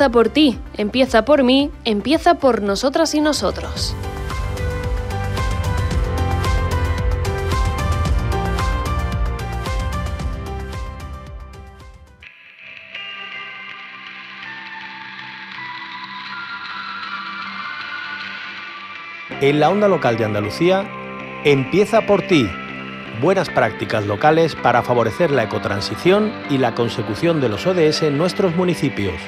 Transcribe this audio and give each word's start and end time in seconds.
empieza 0.00 0.12
por 0.12 0.28
ti, 0.30 0.58
empieza 0.78 1.24
por 1.26 1.42
mí, 1.44 1.70
empieza 1.84 2.34
por 2.36 2.62
nosotras 2.62 3.14
y 3.14 3.20
nosotros. 3.20 3.94
En 19.42 19.60
la 19.60 19.68
onda 19.68 19.86
local 19.86 20.16
de 20.16 20.24
Andalucía, 20.24 20.88
empieza 21.44 22.06
por 22.06 22.22
ti. 22.22 22.48
Buenas 23.20 23.50
prácticas 23.50 24.06
locales 24.06 24.56
para 24.56 24.82
favorecer 24.82 25.30
la 25.30 25.42
ecotransición 25.42 26.32
y 26.48 26.56
la 26.56 26.74
consecución 26.74 27.42
de 27.42 27.50
los 27.50 27.66
ODS 27.66 28.04
en 28.04 28.16
nuestros 28.16 28.56
municipios. 28.56 29.20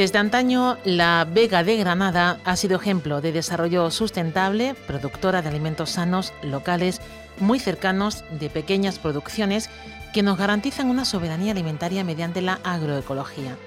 Desde 0.00 0.18
antaño, 0.18 0.78
la 0.86 1.26
Vega 1.30 1.62
de 1.62 1.76
Granada 1.76 2.38
ha 2.46 2.56
sido 2.56 2.78
ejemplo 2.78 3.20
de 3.20 3.32
desarrollo 3.32 3.90
sustentable, 3.90 4.74
productora 4.86 5.42
de 5.42 5.50
alimentos 5.50 5.90
sanos, 5.90 6.32
locales, 6.42 7.02
muy 7.38 7.58
cercanos, 7.58 8.24
de 8.30 8.48
pequeñas 8.48 8.98
producciones 8.98 9.68
que 10.14 10.22
nos 10.22 10.38
garantizan 10.38 10.88
una 10.88 11.04
soberanía 11.04 11.52
alimentaria 11.52 12.02
mediante 12.02 12.40
la 12.40 12.60
agroecología. 12.64 13.58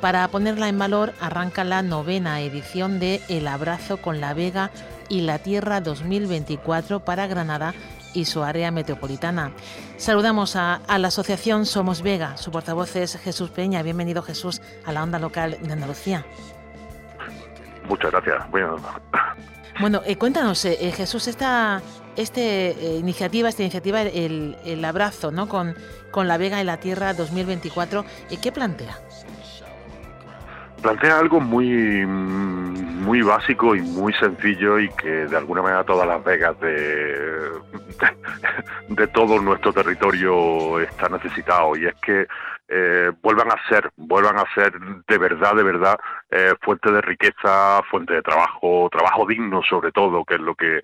Para 0.00 0.28
ponerla 0.28 0.68
en 0.68 0.78
valor, 0.78 1.12
arranca 1.20 1.64
la 1.64 1.82
novena 1.82 2.40
edición 2.40 3.00
de 3.00 3.20
El 3.28 3.48
Abrazo 3.48 3.96
con 3.96 4.20
la 4.20 4.32
Vega 4.32 4.70
y 5.08 5.22
la 5.22 5.40
Tierra 5.40 5.80
2024 5.80 7.00
para 7.00 7.26
Granada 7.26 7.74
y 8.14 8.24
su 8.24 8.42
área 8.42 8.70
metropolitana. 8.70 9.52
Saludamos 9.96 10.56
a, 10.56 10.80
la 10.98 11.08
asociación 11.08 11.66
Somos 11.66 12.02
Vega. 12.02 12.36
Su 12.36 12.50
portavoz 12.50 12.96
es 12.96 13.16
Jesús 13.18 13.50
Peña. 13.50 13.82
Bienvenido 13.82 14.22
Jesús 14.22 14.60
a 14.84 14.92
la 14.92 15.02
onda 15.02 15.18
local 15.18 15.58
de 15.60 15.72
Andalucía. 15.72 16.24
Muchas 17.88 18.10
gracias. 18.12 18.50
Bueno, 18.50 18.76
bueno 19.80 20.02
eh, 20.06 20.16
cuéntanos, 20.16 20.64
eh, 20.64 20.78
eh, 20.80 20.92
Jesús, 20.92 21.28
esta, 21.28 21.82
este, 22.16 22.96
iniciativa, 22.98 23.48
esta 23.48 23.62
iniciativa, 23.62 24.02
el, 24.02 24.56
el 24.64 24.84
abrazo 24.84 25.30
¿no? 25.30 25.48
con, 25.48 25.74
con 26.10 26.28
la 26.28 26.38
Vega 26.38 26.60
y 26.60 26.64
la 26.64 26.78
Tierra 26.78 27.14
2024, 27.14 28.04
¿qué 28.40 28.52
plantea? 28.52 28.96
plantea 30.80 31.18
algo 31.18 31.40
muy 31.40 32.06
muy 32.06 33.22
básico 33.22 33.74
y 33.74 33.80
muy 33.80 34.12
sencillo 34.14 34.78
y 34.78 34.88
que 34.90 35.26
de 35.26 35.36
alguna 35.36 35.62
manera 35.62 35.84
todas 35.84 36.06
las 36.06 36.22
vegas 36.22 36.58
de, 36.60 37.18
de, 38.88 39.06
todo 39.08 39.40
nuestro 39.40 39.72
territorio 39.72 40.80
está 40.80 41.08
necesitado. 41.08 41.76
Y 41.76 41.86
es 41.86 41.94
que 41.96 42.26
eh, 42.68 43.10
vuelvan 43.20 43.50
a 43.50 43.68
ser, 43.68 43.90
vuelvan 43.96 44.38
a 44.38 44.44
ser 44.54 44.72
de 45.08 45.18
verdad, 45.18 45.54
de 45.56 45.62
verdad, 45.62 45.98
eh, 46.30 46.54
fuente 46.60 46.92
de 46.92 47.00
riqueza, 47.00 47.82
fuente 47.90 48.14
de 48.14 48.22
trabajo, 48.22 48.88
trabajo 48.92 49.26
digno 49.26 49.60
sobre 49.68 49.90
todo, 49.90 50.24
que 50.24 50.34
es 50.34 50.40
lo 50.40 50.54
que 50.54 50.80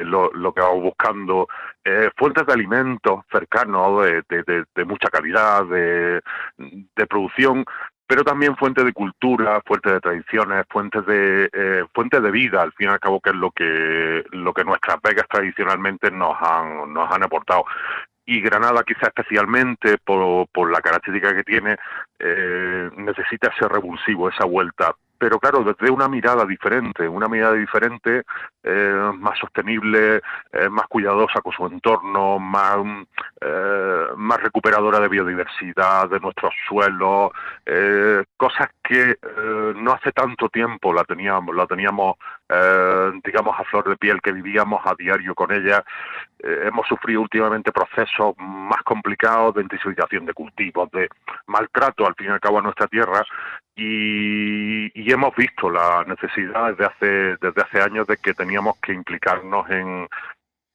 lo, 0.00 0.32
lo, 0.32 0.52
que 0.52 0.60
vamos 0.60 0.82
buscando, 0.82 1.46
eh, 1.84 2.10
fuentes 2.16 2.44
de 2.44 2.52
alimentos 2.52 3.24
cercanos, 3.30 4.04
de, 4.04 4.22
de, 4.28 4.64
de 4.74 4.84
mucha 4.84 5.08
calidad, 5.10 5.64
de 5.66 6.20
producción 7.08 7.64
pero 8.08 8.24
también 8.24 8.56
fuente 8.56 8.82
de 8.82 8.94
cultura, 8.94 9.60
fuente 9.66 9.92
de 9.92 10.00
tradiciones, 10.00 10.64
fuentes 10.70 11.04
de 11.04 11.50
eh, 11.52 11.84
fuentes 11.92 12.22
de 12.22 12.30
vida, 12.30 12.62
al 12.62 12.72
fin 12.72 12.88
y 12.88 12.90
al 12.90 12.98
cabo 12.98 13.20
que 13.20 13.30
es 13.30 13.36
lo 13.36 13.50
que 13.50 14.24
lo 14.30 14.54
que 14.54 14.64
nuestras 14.64 14.96
vegas 15.02 15.26
tradicionalmente 15.28 16.10
nos 16.10 16.34
han 16.40 16.92
nos 16.92 17.12
han 17.12 17.22
aportado. 17.22 17.64
Y 18.24 18.40
Granada 18.40 18.82
quizá 18.82 19.08
especialmente 19.08 19.98
por, 19.98 20.48
por 20.48 20.70
la 20.70 20.80
característica 20.80 21.34
que 21.34 21.44
tiene 21.44 21.76
eh, 22.18 22.90
necesita 22.96 23.52
ese 23.54 23.68
revulsivo, 23.68 24.30
esa 24.30 24.46
vuelta 24.46 24.94
pero 25.18 25.38
claro, 25.40 25.64
desde 25.64 25.90
una 25.90 26.08
mirada 26.08 26.44
diferente, 26.46 27.08
una 27.08 27.28
mirada 27.28 27.54
diferente, 27.54 28.22
eh, 28.62 29.10
más 29.18 29.38
sostenible, 29.38 30.22
eh, 30.52 30.68
más 30.70 30.86
cuidadosa 30.86 31.40
con 31.40 31.52
su 31.52 31.66
entorno, 31.66 32.38
más, 32.38 32.78
eh, 33.40 34.04
más 34.16 34.40
recuperadora 34.40 35.00
de 35.00 35.08
biodiversidad, 35.08 36.08
de 36.08 36.20
nuestros 36.20 36.54
suelos, 36.68 37.32
cosas 38.36 38.68
que 38.82 39.18
no 39.76 39.92
hace 39.92 40.12
tanto 40.12 40.48
tiempo 40.48 40.92
la 40.92 41.04
teníamos, 41.04 41.54
la 41.54 41.66
teníamos, 41.66 42.16
digamos, 43.24 43.58
a 43.58 43.64
flor 43.64 43.88
de 43.88 43.96
piel, 43.96 44.22
que 44.22 44.32
vivíamos 44.32 44.80
a 44.84 44.94
diario 44.98 45.34
con 45.34 45.52
ella. 45.52 45.84
hemos 46.40 46.86
sufrido 46.86 47.20
últimamente 47.20 47.72
procesos 47.72 48.34
más 48.38 48.82
complicados 48.84 49.54
de 49.54 49.62
intensificación 49.62 50.24
de 50.24 50.32
cultivos, 50.32 50.90
de 50.92 51.08
maltrato 51.46 52.06
al 52.06 52.14
fin 52.14 52.28
y 52.28 52.30
al 52.30 52.40
cabo 52.40 52.58
a 52.58 52.62
nuestra 52.62 52.86
tierra, 52.86 53.24
y, 53.76 54.90
y, 55.00 55.12
hemos 55.12 55.36
visto 55.36 55.70
la 55.70 56.04
necesidad 56.04 56.70
desde 56.70 56.84
hace 56.86 57.36
desde 57.40 57.62
hace 57.62 57.80
años 57.80 58.08
de 58.08 58.16
que 58.16 58.34
teníamos 58.34 58.76
que 58.80 58.92
implicarnos 58.92 59.70
en, 59.70 60.08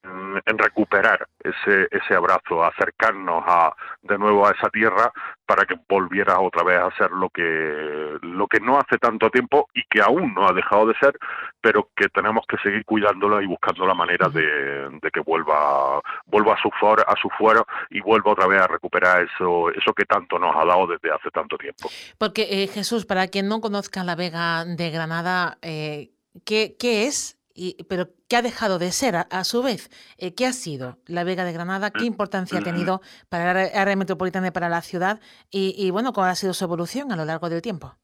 en 0.03 0.57
recuperar 0.57 1.27
ese, 1.39 1.87
ese 1.91 2.15
abrazo, 2.15 2.63
acercarnos 2.63 3.43
a, 3.45 3.73
de 4.01 4.17
nuevo 4.17 4.45
a 4.45 4.51
esa 4.51 4.69
tierra 4.69 5.11
para 5.45 5.65
que 5.65 5.75
volviera 5.87 6.39
otra 6.39 6.63
vez 6.63 6.79
a 6.79 6.95
ser 6.97 7.11
lo 7.11 7.29
que, 7.29 8.17
lo 8.21 8.47
que 8.47 8.59
no 8.59 8.77
hace 8.77 8.97
tanto 8.97 9.29
tiempo 9.29 9.67
y 9.73 9.83
que 9.89 10.01
aún 10.01 10.33
no 10.33 10.47
ha 10.47 10.53
dejado 10.53 10.87
de 10.87 10.95
ser, 10.95 11.17
pero 11.61 11.89
que 11.95 12.09
tenemos 12.09 12.45
que 12.47 12.57
seguir 12.57 12.83
cuidándola 12.85 13.41
y 13.41 13.47
buscando 13.47 13.85
la 13.85 13.93
manera 13.93 14.29
de, 14.29 14.99
que 15.11 15.19
vuelva, 15.21 16.01
vuelva 16.25 16.53
a 16.53 16.61
su 16.61 16.69
fuero, 16.79 17.03
a 17.07 17.15
su 17.21 17.29
fuero 17.29 17.65
y 17.89 18.01
vuelva 18.01 18.31
otra 18.31 18.47
vez 18.47 18.61
a 18.61 18.67
recuperar 18.67 19.23
eso, 19.23 19.69
eso 19.71 19.93
que 19.93 20.05
tanto 20.05 20.39
nos 20.39 20.55
ha 20.55 20.65
dado 20.65 20.87
desde 20.87 21.11
hace 21.11 21.29
tanto 21.29 21.57
tiempo. 21.57 21.89
Porque 22.17 22.63
eh, 22.63 22.67
Jesús, 22.67 23.05
para 23.05 23.27
quien 23.27 23.47
no 23.47 23.61
conozca 23.61 24.03
la 24.03 24.15
Vega 24.15 24.65
de 24.65 24.89
Granada, 24.89 25.57
eh, 25.61 26.11
¿qué, 26.45 26.75
¿qué 26.79 27.07
es 27.07 27.42
pero 27.87 28.07
¿qué 28.27 28.37
ha 28.37 28.41
dejado 28.41 28.79
de 28.79 28.91
ser 28.91 29.15
a, 29.15 29.43
su 29.43 29.61
vez? 29.61 29.89
Eh, 30.17 30.33
¿Qué 30.33 30.45
ha 30.47 30.53
sido 30.53 30.97
la 31.05 31.23
Vega 31.23 31.43
de 31.43 31.53
Granada? 31.53 31.91
¿Qué 31.91 32.05
importancia 32.05 32.59
ha 32.59 32.63
tenido 32.63 33.01
para 33.29 33.53
la 33.53 33.61
área 33.79 33.95
metropolitana 33.95 34.47
y 34.47 34.51
para 34.51 34.69
la 34.69 34.81
ciudad? 34.81 35.19
Y, 35.51 35.91
bueno, 35.91 36.13
¿cuál 36.13 36.29
ha 36.29 36.35
sido 36.35 36.53
su 36.53 36.63
evolución 36.63 37.11
a 37.11 37.15
lo 37.15 37.25
largo 37.25 37.49
del 37.49 37.61
tiempo? 37.61 37.95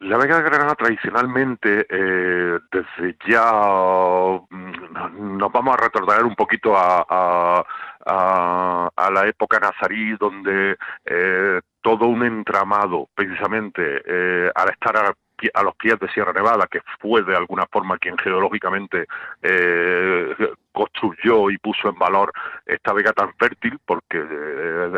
La 0.00 0.16
Vega 0.16 0.38
de 0.38 0.44
Granada 0.44 0.74
tradicionalmente, 0.74 1.86
eh, 1.90 2.58
desde 2.72 3.18
ya 3.28 3.52
mm, 4.48 5.36
nos 5.36 5.52
vamos 5.52 5.74
a 5.74 5.82
retornar 5.82 6.24
un 6.24 6.34
poquito 6.34 6.74
a, 6.74 7.62
la 8.06 9.26
época 9.26 9.60
nazarí, 9.60 10.16
donde 10.16 10.76
eh, 11.04 11.60
todo 11.82 12.06
un 12.06 12.22
entramado, 12.24 13.08
precisamente 13.14 13.82
al 14.54 14.70
estar 14.70 15.14
a 15.54 15.62
los 15.62 15.74
pies 15.76 15.98
de 15.98 16.08
Sierra 16.08 16.32
Nevada, 16.32 16.66
que 16.66 16.80
fue 16.98 17.22
de 17.22 17.36
alguna 17.36 17.66
forma 17.66 17.98
quien 17.98 18.16
geológicamente 18.18 19.06
eh, 19.42 20.34
construyó 20.72 21.50
y 21.50 21.58
puso 21.58 21.88
en 21.88 21.98
valor 21.98 22.32
esta 22.66 22.92
vega 22.92 23.12
tan 23.12 23.32
fértil, 23.34 23.78
porque 23.84 24.18
eh, 24.18 24.90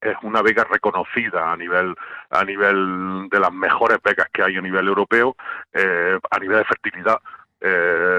es 0.00 0.16
una 0.22 0.42
vega 0.42 0.64
reconocida 0.64 1.52
a 1.52 1.56
nivel 1.56 1.94
a 2.30 2.44
nivel 2.44 3.28
de 3.30 3.40
las 3.40 3.52
mejores 3.52 3.98
vegas 4.02 4.28
que 4.32 4.42
hay 4.42 4.56
a 4.56 4.60
nivel 4.60 4.88
europeo, 4.88 5.36
eh, 5.72 6.18
a 6.30 6.38
nivel 6.38 6.58
de 6.58 6.64
fertilidad. 6.64 7.20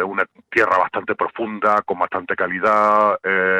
una 0.05 0.25
tierra 0.49 0.77
bastante 0.77 1.15
profunda, 1.15 1.81
con 1.81 1.99
bastante 1.99 2.33
calidad, 2.33 3.19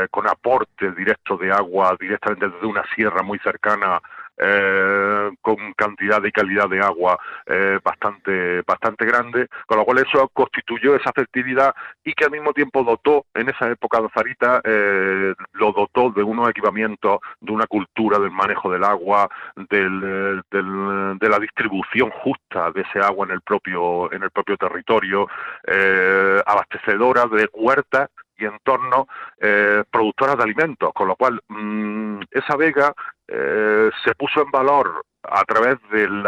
con 0.10 0.26
aporte 0.28 0.92
directo 0.94 1.36
de 1.36 1.52
agua 1.52 1.98
directamente 2.00 2.48
desde 2.48 2.68
una 2.68 2.84
sierra 2.96 3.22
muy 3.22 3.38
cercana 3.40 4.02
eh, 4.38 5.30
con 5.42 5.74
cantidad 5.74 6.24
y 6.24 6.32
calidad 6.32 6.68
de 6.68 6.80
agua 6.80 7.20
eh, 7.46 7.80
bastante 7.84 8.62
bastante 8.64 9.06
grande, 9.06 9.48
con 9.68 9.78
lo 9.78 9.86
cual 9.86 10.00
eso 10.00 10.28
constituyó 10.34 10.96
esa 10.96 11.12
fertilidad 11.14 11.74
y 12.04 12.14
que 12.14 12.26
al 12.26 12.32
mismo 12.32 12.52
tiempo 12.52 12.84
dotó, 12.84 13.26
en 13.36 13.50
esa 13.50 13.70
época 13.70 14.02
de 14.02 14.10
Zarita, 14.10 14.62
eh, 14.64 15.34
lo 15.54 15.72
dotó 15.72 16.10
de 16.12 16.24
unos 16.24 16.50
equipamientos, 16.50 17.20
de 17.42 17.52
una 17.52 17.68
cultura 17.68 18.18
del 18.18 18.32
manejo 18.32 18.72
del 18.72 18.84
agua, 18.84 19.30
del, 19.70 20.42
de 20.50 21.30
la 21.30 21.40
distribución 21.40 22.10
justa 22.10 22.72
de 22.72 22.82
ese 22.82 23.00
agua 23.00 23.28
en 23.28 23.34
el 23.34 23.42
propio, 23.42 24.12
en 24.12 24.24
el 24.24 24.32
propio 24.32 24.58
territorio, 24.58 25.28
abastecedora 26.46 27.28
de 27.28 27.50
huertas 27.54 28.10
y 28.38 28.46
entornos 28.46 29.08
eh, 29.40 29.84
productoras 29.92 30.38
de 30.38 30.44
alimentos, 30.44 30.92
con 30.94 31.08
lo 31.08 31.16
cual 31.16 31.42
mm, 31.48 32.22
esa 32.32 32.56
vega 32.56 32.94
eh, 33.28 33.90
se 34.04 34.16
puso 34.16 34.42
en 34.42 34.52
valor 34.52 35.04
a 35.24 35.44
través 35.46 35.78
del 35.90 36.24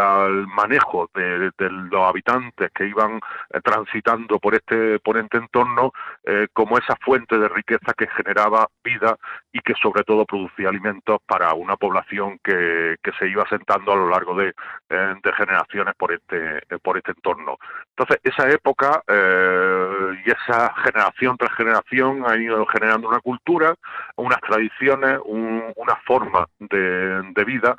manejo 0.47 1.09
de, 1.13 1.51
los 1.59 2.03
habitantes 2.03 2.71
que 2.73 2.87
iban 2.87 3.19
eh, 3.53 3.59
transitando 3.61 4.39
por 4.39 4.55
este, 4.55 4.99
por 4.99 5.17
este 5.17 5.37
entorno 5.37 5.91
eh, 6.23 6.47
como 6.53 6.77
esa 6.77 6.95
fuente 7.01 7.37
de 7.37 7.49
riqueza 7.49 7.93
que 7.97 8.07
generaba 8.07 8.67
vida 8.83 9.17
y 9.51 9.59
que 9.59 9.73
sobre 9.81 10.03
todo 10.03 10.25
producía 10.25 10.69
alimentos 10.69 11.19
para 11.25 11.53
una 11.53 11.75
población 11.75 12.39
que, 12.43 12.95
se 13.19 13.29
iba 13.29 13.43
asentando 13.43 13.93
a 13.93 13.95
lo 13.95 14.09
largo 14.09 14.35
de, 14.35 14.53
eh, 14.89 15.15
generaciones 15.37 15.93
por 15.95 16.11
este, 16.11 16.61
por 16.81 16.97
este 16.97 17.11
entorno. 17.11 17.57
Entonces, 17.89 18.19
esa 18.23 18.49
época 18.49 19.01
y 19.07 20.29
esa 20.29 20.73
generación 20.83 21.37
tras 21.37 21.53
generación 21.53 22.23
ha 22.27 22.35
ido 22.35 22.65
generando 22.65 23.07
una 23.07 23.19
cultura, 23.19 23.73
unas 24.15 24.39
tradiciones, 24.41 25.19
una 25.25 25.95
forma 26.05 26.45
de, 26.59 26.84
de 27.33 27.43
vida 27.45 27.77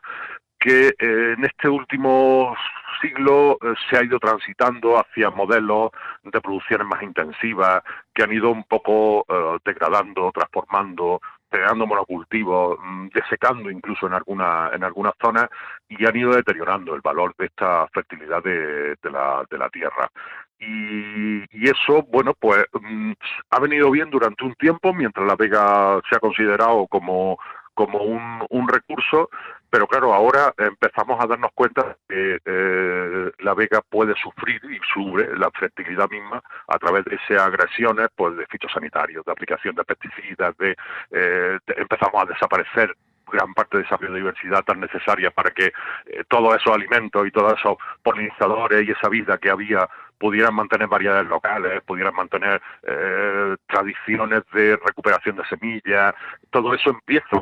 que 0.59 0.89
eh, 0.89 1.35
en 1.37 1.45
este 1.45 1.69
último 1.69 2.57
siglo 3.01 3.59
eh, 3.63 3.75
se 3.89 3.99
ha 3.99 4.05
ido 4.05 4.19
transitando 4.19 4.99
hacia 4.99 5.31
modelos 5.31 5.91
de 6.23 6.41
producciones 6.41 6.87
más 6.87 7.03
intensivas 7.03 7.83
que 8.15 8.23
han 8.23 8.33
ido 8.33 8.51
un 8.51 8.65
poco 8.65 9.25
eh, 9.29 9.59
degradando, 9.65 10.33
transformando, 10.33 11.21
creando 11.49 11.87
monocultivos, 11.87 12.79
mm, 12.83 13.09
desecando 13.15 13.71
incluso 13.71 14.07
en 14.07 14.15
alguna 14.15 14.71
en 14.73 14.83
algunas 14.83 15.13
zonas 15.21 15.49
y 15.89 16.05
han 16.07 16.17
ido 16.17 16.33
deteriorando 16.33 16.95
el 16.95 17.01
valor 17.01 17.35
de 17.39 17.47
esta 17.47 17.87
fertilidad 17.89 18.43
de, 18.43 18.97
la, 19.05 19.45
de 19.49 19.59
la 19.59 19.69
tierra. 19.69 20.11
Y, 20.59 21.45
y, 21.51 21.69
eso, 21.69 22.03
bueno, 22.09 22.33
pues 22.39 22.65
mm, 22.73 23.13
ha 23.51 23.61
venido 23.61 23.91
bien 23.91 24.09
durante 24.09 24.43
un 24.45 24.55
tiempo, 24.55 24.95
mientras 24.95 25.27
la 25.27 25.37
Vega 25.37 26.01
se 26.09 26.17
ha 26.17 26.19
considerado 26.19 26.87
como 26.89 27.39
como 27.77 27.99
un, 27.99 28.45
un 28.49 28.69
recurso, 28.69 29.29
pero 29.69 29.87
claro, 29.87 30.15
ahora 30.15 30.55
empezamos 30.57 31.23
a 31.23 31.27
darnos 31.27 31.51
cuenta 31.55 31.97
que 32.09 32.39
eh, 32.43 33.33
la 33.41 33.55
vega 33.55 33.83
puede 33.83 34.15
sufrir 34.17 34.61
y 34.65 34.81
sufre 34.93 35.37
la 35.37 35.51
fertilidad 35.51 36.09
misma 36.09 36.43
a 36.67 36.79
través 36.79 37.05
de 37.05 37.17
esas 37.17 37.47
agresiones 37.47 38.09
pues, 38.17 38.35
de 38.39 38.47
fitosanitarios, 38.47 39.25
de 39.27 39.33
aplicación 39.33 39.75
de 39.75 39.85
pesticidas, 39.85 40.57
de, 40.57 40.75
eh, 41.11 41.59
empezamos 41.77 42.23
a 42.23 42.27
desaparecer 42.27 42.97
gran 43.31 43.53
parte 43.55 43.79
de 43.79 43.85
esa 43.85 43.97
biodiversidad 43.97 44.65
tan 44.65 44.81
necesaria 44.81 45.31
para 45.31 45.51
que 45.51 45.67
eh, 45.67 46.25
todos 46.29 46.57
esos 46.57 46.75
alimentos 46.75 47.27
y 47.27 47.31
todos 47.31 47.55
esos 47.59 47.77
polinizadores 48.03 48.87
y 48.87 48.93
esa 48.93 49.09
vida 49.09 49.37
que 49.39 49.51
había 49.51 49.89
pudieran 50.19 50.55
mantener 50.55 50.89
variedades 50.89 51.29
locales, 51.29 51.83
pudieran 51.83 52.15
mantener 52.15 52.61
eh, 52.83 53.57
tradiciones 53.67 54.43
de 54.53 54.77
recuperación 54.77 55.37
de 55.37 55.45
semillas, 55.47 56.15
todo 56.51 56.75
eso 56.75 56.91
empieza 56.91 57.37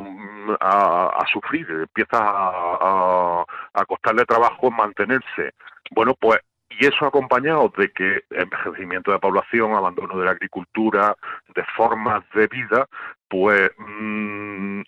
a, 0.59 1.25
sufrir, 1.31 1.69
empieza 1.69 2.17
a, 2.19 3.45
a, 3.73 3.85
costarle 3.85 4.25
trabajo 4.25 4.71
mantenerse. 4.71 5.53
Bueno, 5.91 6.15
pues 6.19 6.39
y 6.69 6.85
eso 6.85 7.05
acompañado 7.05 7.71
de 7.77 7.91
que 7.91 8.23
envejecimiento 8.31 9.11
de 9.11 9.19
población, 9.19 9.73
abandono 9.73 10.17
de 10.17 10.25
la 10.25 10.31
agricultura, 10.31 11.15
de 11.53 11.63
formas 11.75 12.23
de 12.33 12.47
vida, 12.47 12.87
pues 13.27 13.71
mm, 13.77 14.81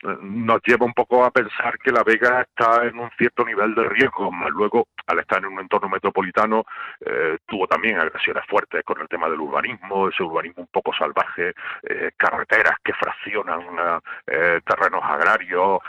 nos 0.46 0.62
lleva 0.66 0.86
un 0.86 0.94
poco 0.94 1.24
a 1.24 1.32
pensar 1.32 1.78
que 1.80 1.92
la 1.92 2.04
Vega 2.04 2.42
está 2.42 2.86
en 2.86 3.00
un 3.00 3.10
cierto 3.18 3.44
nivel 3.44 3.74
de 3.74 3.84
riesgo, 3.90 4.32
más 4.32 4.52
luego 4.52 4.88
al 5.08 5.20
estar 5.20 5.40
en 5.40 5.54
un 5.54 5.60
entorno 5.60 5.90
metropolitano 5.90 6.66
eh, 7.00 7.38
tuvo 7.48 7.68
también 7.68 7.98
agresiones 8.00 8.44
fuertes 8.48 8.84
con 8.84 9.02
el 9.02 9.08
tema 9.08 9.30
del 9.30 9.40
urbanismo, 9.40 10.10
ese 10.10 10.24
urbanismo 10.24 10.64
un 10.64 10.70
poco 10.72 10.94
salvaje, 10.94 11.54
eh, 11.84 12.12
carreteras 12.16 12.76
que 12.84 12.94
fraccionan 12.94 14.02
eh, 14.28 14.60
terrenos 14.66 15.04
agrarios, 15.04 15.80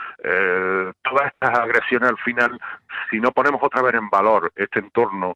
todas 1.02 1.32
estas 1.32 1.58
agresiones 1.58 2.10
al 2.10 2.18
final, 2.18 2.58
si 3.10 3.20
no 3.20 3.30
ponemos 3.32 3.60
otra 3.62 3.82
vez 3.82 3.94
en 3.94 4.08
valor 4.08 4.52
este 4.56 4.80
entorno 4.80 5.34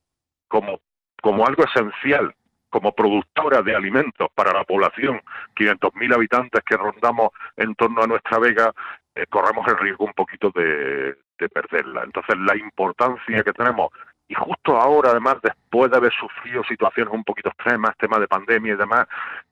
como, 0.48 0.80
como 1.20 1.46
algo 1.46 1.64
esencial 1.64 2.34
como 2.72 2.92
productora 2.92 3.60
de 3.60 3.76
alimentos 3.76 4.28
para 4.34 4.50
la 4.54 4.64
población, 4.64 5.20
500.000 5.54 6.14
habitantes 6.14 6.62
que 6.64 6.78
rondamos 6.78 7.28
en 7.54 7.74
torno 7.74 8.02
a 8.02 8.06
nuestra 8.06 8.38
vega, 8.38 8.72
eh, 9.14 9.26
corremos 9.28 9.68
el 9.68 9.76
riesgo 9.76 10.06
un 10.06 10.14
poquito 10.14 10.50
de, 10.54 11.14
perderla. 11.52 12.04
Entonces, 12.04 12.36
la 12.38 12.56
importancia 12.56 13.42
que 13.42 13.52
tenemos, 13.52 13.90
y 14.26 14.34
justo 14.34 14.80
ahora, 14.80 15.10
además, 15.10 15.36
después 15.42 15.90
de 15.90 15.98
haber 15.98 16.12
sufrido 16.12 16.64
situaciones 16.64 17.12
un 17.12 17.24
poquito 17.24 17.50
extremas, 17.50 17.96
tema 17.98 18.18
de 18.18 18.28
pandemia 18.28 18.72
y 18.72 18.76
demás, 18.76 19.06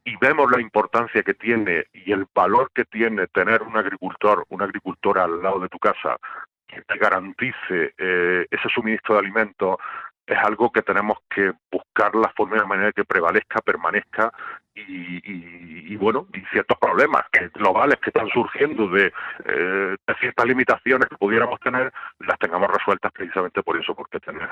y 0.04 0.16
vemos 0.16 0.50
la 0.50 0.60
importancia 0.60 1.22
que 1.22 1.34
tiene 1.34 1.84
y 1.92 2.12
el 2.12 2.26
valor 2.34 2.70
que 2.72 2.84
tiene 2.86 3.26
tener 3.26 3.62
un 3.62 3.76
agricultor, 3.76 4.46
una 4.48 4.64
agricultora 4.64 5.24
al 5.24 5.42
lado 5.42 5.58
de 5.58 5.68
tu 5.68 5.78
casa, 5.78 6.16
que 6.66 6.80
te 6.82 6.96
garantice 6.96 7.92
eh, 7.98 8.46
ese 8.50 8.68
suministro 8.70 9.16
de 9.16 9.20
alimentos 9.20 9.76
es 10.30 10.38
algo 10.38 10.70
que 10.70 10.82
tenemos 10.82 11.18
que 11.28 11.52
buscar 11.70 12.14
la 12.14 12.32
forma 12.36 12.56
de 12.56 12.64
manera 12.64 12.92
que 12.92 13.04
prevalezca, 13.04 13.60
permanezca 13.60 14.32
y, 14.74 15.96
bueno, 15.96 16.26
y 16.32 16.40
ciertos 16.52 16.78
problemas 16.78 17.24
que, 17.30 17.48
globales 17.48 17.98
que 17.98 18.10
están 18.10 18.28
surgiendo 18.28 18.88
de, 18.88 19.12
eh, 19.44 19.96
de, 20.06 20.14
ciertas 20.20 20.46
limitaciones 20.46 21.08
que 21.08 21.16
pudiéramos 21.16 21.58
tener, 21.60 21.92
las 22.20 22.38
tengamos 22.38 22.70
resueltas 22.70 23.12
precisamente 23.12 23.62
por 23.62 23.76
eso, 23.76 23.94
porque 23.94 24.20
tenemos 24.20 24.48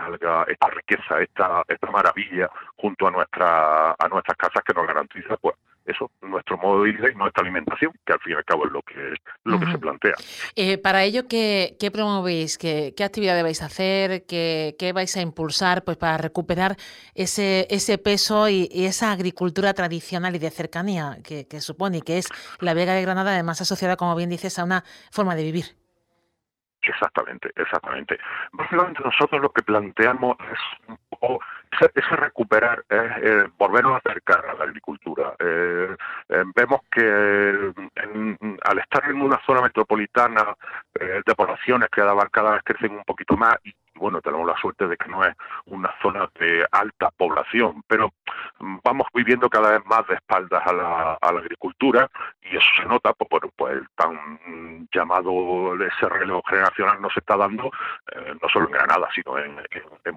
esta 0.48 0.66
riqueza, 0.68 1.22
esta, 1.22 1.62
esta 1.66 1.90
maravilla 1.90 2.50
junto 2.76 3.06
a, 3.06 3.10
nuestra, 3.10 3.92
a 3.92 4.08
nuestras 4.10 4.36
casas 4.36 4.62
que 4.64 4.74
nos 4.74 4.86
garantiza 4.86 5.36
pues 5.36 5.54
eso, 5.88 6.10
nuestro 6.22 6.58
modo 6.58 6.82
de 6.82 6.92
vida 6.92 7.10
y 7.10 7.14
nuestra 7.14 7.42
alimentación, 7.42 7.92
que 8.04 8.12
al 8.12 8.20
fin 8.20 8.34
y 8.34 8.36
al 8.36 8.44
cabo 8.44 8.66
es 8.66 8.72
lo 8.72 8.82
que, 8.82 9.14
lo 9.44 9.58
que 9.58 9.66
se 9.66 9.78
plantea. 9.78 10.14
Eh, 10.54 10.78
para 10.78 11.02
ello, 11.02 11.26
¿qué, 11.28 11.76
qué 11.80 11.90
promovéis? 11.90 12.58
¿Qué, 12.58 12.94
¿Qué, 12.96 13.04
actividades 13.04 13.42
vais 13.42 13.62
a 13.62 13.66
hacer? 13.66 14.26
¿Qué, 14.26 14.76
¿Qué, 14.78 14.92
vais 14.92 15.16
a 15.16 15.22
impulsar 15.22 15.84
pues, 15.84 15.96
para 15.96 16.18
recuperar 16.18 16.76
ese, 17.14 17.66
ese 17.70 17.98
peso 17.98 18.48
y, 18.48 18.68
esa 18.72 19.12
agricultura 19.12 19.74
tradicional 19.74 20.36
y 20.36 20.38
de 20.38 20.50
cercanía 20.50 21.18
que, 21.24 21.46
que 21.48 21.60
supone 21.60 21.98
y 21.98 22.02
que 22.02 22.18
es 22.18 22.28
la 22.60 22.74
Vega 22.74 22.92
de 22.92 23.02
Granada, 23.02 23.32
además 23.32 23.60
asociada, 23.60 23.96
como 23.96 24.14
bien 24.14 24.30
dices, 24.30 24.58
a 24.58 24.64
una 24.64 24.84
forma 25.10 25.34
de 25.34 25.42
vivir? 25.44 25.64
Exactamente, 26.82 27.50
exactamente. 27.56 28.18
Básicamente 28.52 29.02
nosotros 29.02 29.42
lo 29.42 29.50
que 29.50 29.62
planteamos 29.62 30.36
es 30.52 30.88
un 30.88 30.98
poco 31.10 31.40
ese, 31.94 32.16
recuperar, 32.16 32.84
es 32.88 33.12
eh, 33.22 33.48
volvernos 33.58 33.94
a 33.94 33.98
acercar 33.98 34.44
a 34.46 34.54
la 34.54 34.64
agricultura. 34.64 35.34
Eh, 35.38 35.96
eh, 36.28 36.44
vemos 36.54 36.80
que 36.90 37.72
al 38.64 38.78
estar 38.78 39.10
en 39.10 39.20
una 39.20 39.40
zona 39.44 39.62
metropolitana 39.62 40.56
de 40.94 41.34
poblaciones 41.34 41.88
que 41.90 42.02
cada 42.30 42.52
vez 42.52 42.62
crecen 42.64 42.92
un 42.92 43.04
poquito 43.04 43.36
más 43.36 43.56
y 43.64 43.72
bueno, 43.98 44.20
tenemos 44.20 44.46
la 44.46 44.56
suerte 44.56 44.86
de 44.86 44.96
que 44.96 45.08
no 45.08 45.24
es 45.24 45.34
una 45.66 45.92
zona 46.00 46.28
de 46.38 46.64
alta 46.70 47.10
población, 47.10 47.82
pero 47.86 48.12
vamos 48.60 49.06
viviendo 49.14 49.48
cada 49.48 49.72
vez 49.72 49.86
más 49.86 50.06
de 50.08 50.14
espaldas 50.14 50.62
a 50.66 50.72
la, 50.72 51.18
agricultura 51.20 52.10
y 52.42 52.56
eso 52.56 52.66
se 52.76 52.84
nota, 52.86 53.12
pues, 53.12 53.28
bueno, 53.30 53.50
pues 53.56 53.74
el 53.74 53.88
tan 53.94 54.88
llamado 54.92 55.74
ese 55.74 56.08
relevo 56.08 56.42
generacional 56.48 57.00
no 57.00 57.10
se 57.10 57.20
está 57.20 57.36
dando, 57.36 57.70
eh, 58.12 58.34
no 58.40 58.48
solo 58.48 58.66
en 58.66 58.72
Granada, 58.72 59.08
sino 59.14 59.38
en, 59.38 59.56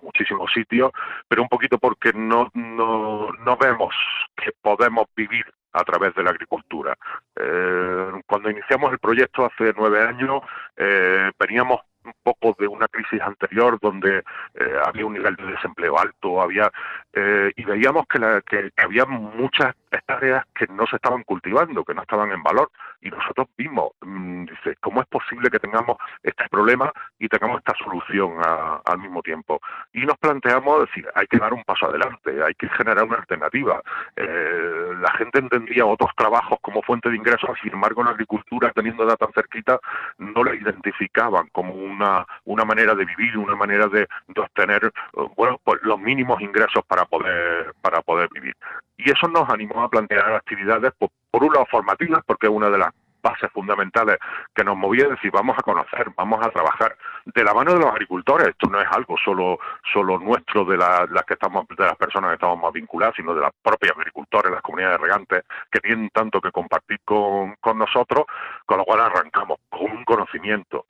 muchísimos 0.01 0.51
sitios, 0.51 0.91
pero 1.27 1.43
un 1.43 1.50
poquito 1.50 1.77
porque 1.77 2.12
no, 2.13 2.50
no, 2.53 3.29
no 3.31 3.57
vemos 3.57 3.93
que 4.36 4.51
podemos 4.62 5.05
vivir 5.15 5.45
a 5.74 5.83
través 5.83 6.13
de 6.15 6.24
la 6.24 6.31
agricultura. 6.31 6.98
Eh, 7.36 8.12
cuando 8.27 8.50
iniciamos 8.50 8.91
el 8.91 9.00
proyecto 9.00 9.45
hace 9.45 9.74
nueve 9.77 10.01
años, 10.03 10.41
eh, 10.77 11.31
veníamos 11.39 11.81
un 12.05 12.13
poco 12.24 12.55
de 12.60 12.67
una 12.67 12.88
crisis 12.88 13.22
anterior 13.22 13.77
donde 13.81 14.20
eh, 14.20 14.75
había 14.86 15.05
un 15.05 15.13
nivel 15.13 15.36
de 15.36 15.46
desempleo 15.48 15.98
alto, 15.98 16.41
había 16.41 16.72
eh, 17.13 17.51
y 17.55 17.63
veíamos 17.63 18.05
que, 18.08 18.20
la, 18.20 18.41
que, 18.41 18.72
había 18.77 19.05
muchas 19.05 19.75
áreas 20.07 20.45
que 20.55 20.67
no 20.67 20.86
se 20.88 20.95
estaban 20.95 21.24
cultivando, 21.24 21.83
que 21.83 21.93
no 21.93 22.01
estaban 22.01 22.31
en 22.31 22.43
valor 22.43 22.71
y 23.01 23.10
nosotros 23.10 23.48
vimos, 23.57 23.91
mm, 24.01 24.45
dice, 24.45 24.75
¿cómo 24.81 25.01
es 25.01 25.07
posible 25.07 25.50
que 25.50 25.60
tengamos 25.60 25.98
este 26.24 26.48
problema 26.50 26.91
y 27.19 27.27
tengamos 27.27 27.60
esta 27.60 27.74
solución 27.83 28.38
al 28.86 28.98
mismo 29.00 29.21
tiempo? 29.21 29.62
Y 29.93 30.05
nos 30.05 30.17
planteamos 30.17 30.81
decir, 30.81 31.07
hay 31.15 31.27
que 31.27 31.38
dar 31.38 31.53
un 31.53 31.63
paso 31.63 31.88
adelante, 31.88 32.43
hay 32.43 32.53
que 32.55 32.69
generar 32.69 33.03
una 33.03 33.17
alternativa. 33.17 33.81
Eh, 34.15 34.91
la 35.00 35.12
gente 35.13 35.39
entendía 35.39 35.86
otros 35.86 36.12
trabajos 36.15 36.60
como 36.62 36.81
fuente 36.81 37.10
de 37.10 37.15
ingresos, 37.15 37.51
sin 37.62 37.74
embargo 37.74 38.03
la 38.03 38.12
agricultura, 38.12 38.71
teniendo 38.74 39.03
edad 39.03 39.17
tan 39.17 39.31
cerquita, 39.33 39.79
no 40.17 40.43
la 40.43 40.55
identificaban 40.55 41.48
como 41.51 41.74
un 41.74 41.91
una, 41.91 42.25
una 42.45 42.65
manera 42.65 42.95
de 42.95 43.05
vivir, 43.05 43.38
una 43.38 43.55
manera 43.55 43.88
de, 43.88 44.07
obtener 44.36 44.86
eh, 44.86 45.27
bueno, 45.36 45.60
pues 45.63 45.79
los 45.83 46.00
mínimos 46.00 46.41
ingresos 46.41 46.83
para 46.88 47.05
poder, 47.05 47.74
para 47.81 48.01
poder 48.01 48.29
vivir. 48.33 48.55
Y 48.98 49.10
eso 49.10 49.27
nos 49.27 49.50
animó 49.50 49.80
a 49.83 49.89
plantear 49.89 50.33
actividades, 50.33 50.91
pues, 50.97 51.11
por 51.29 51.43
un 51.43 51.53
lado 51.53 51.65
formativas, 51.69 52.21
porque 52.25 52.47
es 52.47 52.53
una 52.53 52.69
de 52.69 52.77
las 52.77 52.91
bases 53.21 53.51
fundamentales 53.51 54.17
que 54.53 54.63
nos 54.63 54.75
movía, 54.75 55.03
es 55.03 55.11
decir, 55.11 55.31
vamos 55.31 55.57
a 55.57 55.61
conocer, 55.61 56.07
vamos 56.15 56.45
a 56.45 56.50
trabajar 56.50 56.97
de 57.25 57.43
la 57.43 57.53
mano 57.53 57.73
de 57.73 57.79
los 57.79 57.89
agricultores. 57.89 58.50
Esto 58.50 58.67
no 58.67 58.81
es 58.81 58.88
algo 58.91 59.15
solo 59.23 59.59
solo 59.93 60.17
nuestro 60.17 60.65
de 60.65 60.77
las 60.77 61.07
que 61.27 61.33
estamos 61.33 61.65
de 61.67 61.85
las 61.85 61.95
personas 61.95 62.31
que 62.31 62.35
estamos 62.35 62.59
más 62.59 62.73
vinculadas, 62.73 63.15
sino 63.15 63.33
de 63.33 63.41
las 63.41 63.51
propias 63.61 63.95
agricultores, 63.95 64.51
las 64.51 64.61
comunidades 64.61 65.00
regantes 65.00 65.43
que 65.71 65.79
tienen 65.79 66.09
tanto 66.09 66.41
que 66.41 66.51
compartir 66.51 67.00
con, 67.05 67.55
con 67.59 67.77
nosotros, 67.77 68.25
con 68.65 68.79
lo 68.79 68.85
cual 68.85 69.01
arrancamos 69.01 69.59
con 69.69 69.91
un 69.91 70.03
conocimiento. 70.03 70.85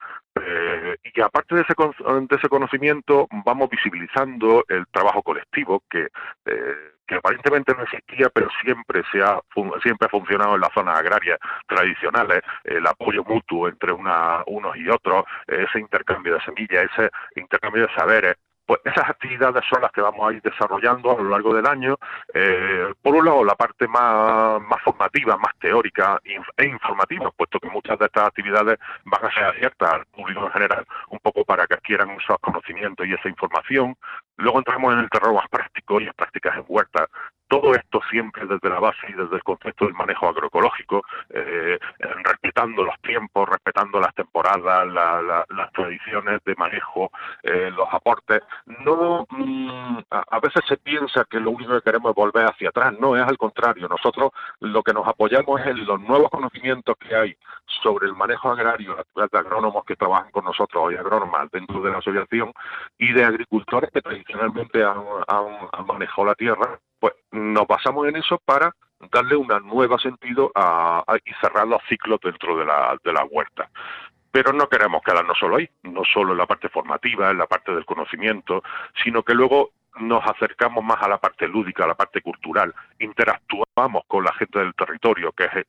Y 1.11 1.13
que 1.13 1.21
aparte 1.21 1.55
de 1.55 1.61
ese, 1.61 1.73
de 1.75 2.35
ese 2.35 2.47
conocimiento 2.47 3.27
vamos 3.45 3.69
visibilizando 3.69 4.63
el 4.69 4.87
trabajo 4.87 5.21
colectivo 5.21 5.83
que 5.89 6.07
eh, 6.45 6.91
que 7.11 7.17
aparentemente 7.17 7.73
no 7.75 7.83
existía, 7.83 8.29
pero 8.29 8.47
siempre 8.63 9.03
se 9.11 9.21
ha 9.21 9.37
siempre 9.83 10.05
ha 10.05 10.09
funcionado 10.09 10.55
en 10.55 10.61
las 10.61 10.71
zonas 10.73 10.97
agrarias 10.97 11.37
tradicionales, 11.67 12.41
el 12.63 12.87
apoyo 12.87 13.25
mutuo 13.25 13.67
entre 13.67 13.91
una, 13.91 14.43
unos 14.47 14.77
y 14.77 14.87
otros, 14.87 15.25
ese 15.45 15.81
intercambio 15.81 16.35
de 16.35 16.41
semillas, 16.45 16.89
ese 16.93 17.11
intercambio 17.35 17.85
de 17.85 17.93
saberes, 17.95 18.35
pues 18.71 18.79
esas 18.85 19.09
actividades 19.09 19.65
son 19.69 19.81
las 19.81 19.91
que 19.91 19.99
vamos 19.99 20.29
a 20.29 20.33
ir 20.33 20.41
desarrollando 20.41 21.11
a 21.11 21.21
lo 21.21 21.29
largo 21.31 21.53
del 21.53 21.67
año. 21.67 21.97
Eh, 22.33 22.93
por 23.01 23.13
un 23.13 23.25
lado, 23.25 23.43
la 23.43 23.55
parte 23.55 23.85
más, 23.85 24.61
más 24.61 24.81
formativa, 24.81 25.35
más 25.35 25.53
teórica 25.59 26.21
e 26.23 26.65
informativa, 26.65 27.31
puesto 27.31 27.59
que 27.59 27.69
muchas 27.69 27.99
de 27.99 28.05
estas 28.05 28.27
actividades 28.27 28.79
van 29.03 29.25
a 29.25 29.33
ser 29.33 29.43
abiertas 29.43 29.93
al 29.93 30.05
público 30.05 30.45
en 30.45 30.51
general, 30.53 30.85
un 31.09 31.19
poco 31.19 31.43
para 31.43 31.67
que 31.67 31.73
adquieran 31.73 32.11
esos 32.11 32.37
conocimientos 32.39 33.05
y 33.05 33.13
esa 33.13 33.27
información. 33.27 33.97
Luego 34.41 34.57
entramos 34.57 34.93
en 34.93 34.99
el 34.99 35.09
terreno 35.09 35.35
más 35.35 35.47
práctico 35.49 36.01
y 36.01 36.07
en 36.07 36.13
prácticas 36.13 36.57
en 36.57 36.65
huerta, 36.67 37.07
todo 37.51 37.75
esto 37.75 37.99
siempre 38.09 38.47
desde 38.47 38.69
la 38.69 38.79
base 38.79 39.07
y 39.09 39.13
desde 39.13 39.35
el 39.35 39.43
concepto 39.43 39.83
del 39.83 39.93
manejo 39.93 40.29
agroecológico, 40.29 41.03
eh, 41.29 41.77
respetando 42.23 42.81
los 42.81 42.97
tiempos, 43.01 43.49
respetando 43.49 43.99
las 43.99 44.15
temporadas, 44.15 44.87
las 44.87 45.71
tradiciones 45.73 46.39
de 46.45 46.55
manejo, 46.55 47.11
eh, 47.43 47.69
los 47.75 47.87
aportes. 47.91 48.41
No, 48.85 49.27
mm, 49.29 49.99
a, 50.09 50.39
veces 50.39 50.63
se 50.65 50.77
piensa 50.77 51.25
que 51.29 51.41
lo 51.41 51.51
único 51.51 51.73
que 51.73 51.81
queremos 51.81 52.11
es 52.11 52.15
volver 52.15 52.45
hacia 52.45 52.69
atrás. 52.69 52.93
No, 52.97 53.17
es 53.17 53.23
al 53.27 53.37
contrario. 53.37 53.89
Nosotros 53.89 54.31
lo 54.61 54.81
que 54.81 54.93
nos 54.93 55.05
apoyamos 55.05 55.59
es 55.59 55.67
en 55.67 55.85
los 55.85 55.99
nuevos 55.99 56.29
conocimientos 56.29 56.95
que 56.97 57.13
hay 57.13 57.35
sobre 57.83 58.07
el 58.07 58.15
manejo 58.15 58.49
agrario, 58.49 58.95
de 58.95 59.37
agrónomos 59.37 59.83
que 59.83 59.97
trabajan 59.97 60.31
con 60.31 60.45
nosotros 60.45 60.93
y 60.93 60.95
agrónomas 60.95 61.51
dentro 61.51 61.81
de 61.81 61.91
la 61.91 61.97
asociación 61.97 62.53
y 62.97 63.11
de 63.11 63.25
agricultores 63.25 63.89
que 63.91 64.01
tradicionalmente 64.01 64.30
han, 64.33 65.69
han 65.71 65.85
manejado 65.85 66.25
la 66.25 66.35
tierra 66.35 66.79
pues 67.01 67.15
nos 67.31 67.67
basamos 67.67 68.07
en 68.07 68.15
eso 68.15 68.39
para 68.45 68.73
darle 69.11 69.35
un 69.35 69.47
nuevo 69.65 69.97
sentido 69.97 70.51
a, 70.53 71.03
y 71.25 71.33
cerrar 71.41 71.67
los 71.67 71.81
ciclos 71.89 72.19
dentro 72.23 72.55
de 72.57 72.65
la, 72.65 72.95
de 73.03 73.11
la 73.11 73.25
huerta. 73.25 73.69
Pero 74.31 74.53
no 74.53 74.69
queremos 74.69 75.01
quedarnos 75.01 75.37
solo 75.37 75.57
ahí, 75.57 75.67
no 75.81 76.03
solo 76.05 76.33
en 76.33 76.37
la 76.37 76.45
parte 76.45 76.69
formativa, 76.69 77.31
en 77.31 77.39
la 77.39 77.47
parte 77.47 77.73
del 77.73 77.85
conocimiento, 77.85 78.61
sino 79.03 79.23
que 79.23 79.33
luego 79.33 79.71
nos 79.99 80.23
acercamos 80.25 80.83
más 80.83 81.01
a 81.01 81.09
la 81.09 81.17
parte 81.17 81.47
lúdica, 81.47 81.83
a 81.83 81.87
la 81.87 81.95
parte 81.95 82.21
cultural, 82.21 82.73
interactuamos 82.99 84.03
con 84.07 84.23
la 84.23 84.33
gente 84.33 84.59
del 84.59 84.75
territorio, 84.75 85.31
que 85.31 85.45
es 85.45 85.65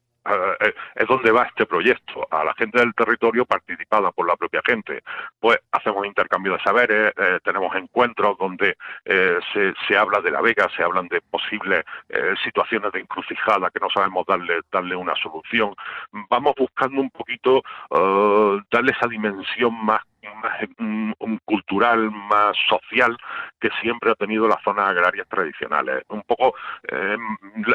es 0.95 1.07
donde 1.09 1.31
va 1.31 1.45
este 1.45 1.67
proyecto, 1.67 2.27
a 2.31 2.45
la 2.45 2.55
gente 2.55 2.79
del 2.79 2.95
territorio 2.95 3.45
participada 3.45 4.11
por 4.13 4.27
la 4.27 4.37
propia 4.37 4.61
gente. 4.65 5.03
Pues 5.41 5.59
hacemos 5.73 6.07
intercambio 6.07 6.53
de 6.53 6.63
saberes, 6.63 7.13
eh, 7.17 7.39
tenemos 7.45 7.75
encuentros 7.77 8.39
donde 8.39 8.77
se, 9.05 9.75
se, 9.87 9.97
habla 9.97 10.21
de 10.21 10.31
la 10.31 10.41
Vega, 10.41 10.69
se 10.77 10.83
hablan 10.83 11.09
de 11.09 11.21
posibles 11.21 11.85
situaciones 12.45 12.93
de 12.93 13.01
encrucijada 13.01 13.71
que 13.71 13.81
no 13.81 13.89
sabemos 13.91 14.25
darle, 14.27 14.61
darle 14.71 14.97
una 14.97 15.15
solución. 15.17 15.75
Vamos 16.31 16.55
buscando 16.57 17.01
un 17.01 17.11
poquito 17.11 17.63
darle 18.71 18.93
esa 18.93 19.09
dimensión 19.09 19.75
más 19.85 20.03
cultural, 21.45 22.11
más 22.11 22.57
social 22.69 23.17
que 23.61 23.71
siempre 23.81 24.11
ha 24.11 24.15
tenido 24.15 24.47
las 24.49 24.63
zonas 24.63 24.89
agrarias 24.89 25.27
tradicionales. 25.29 26.05
Un 26.09 26.23
poco 26.23 26.55
eh, 26.89 27.17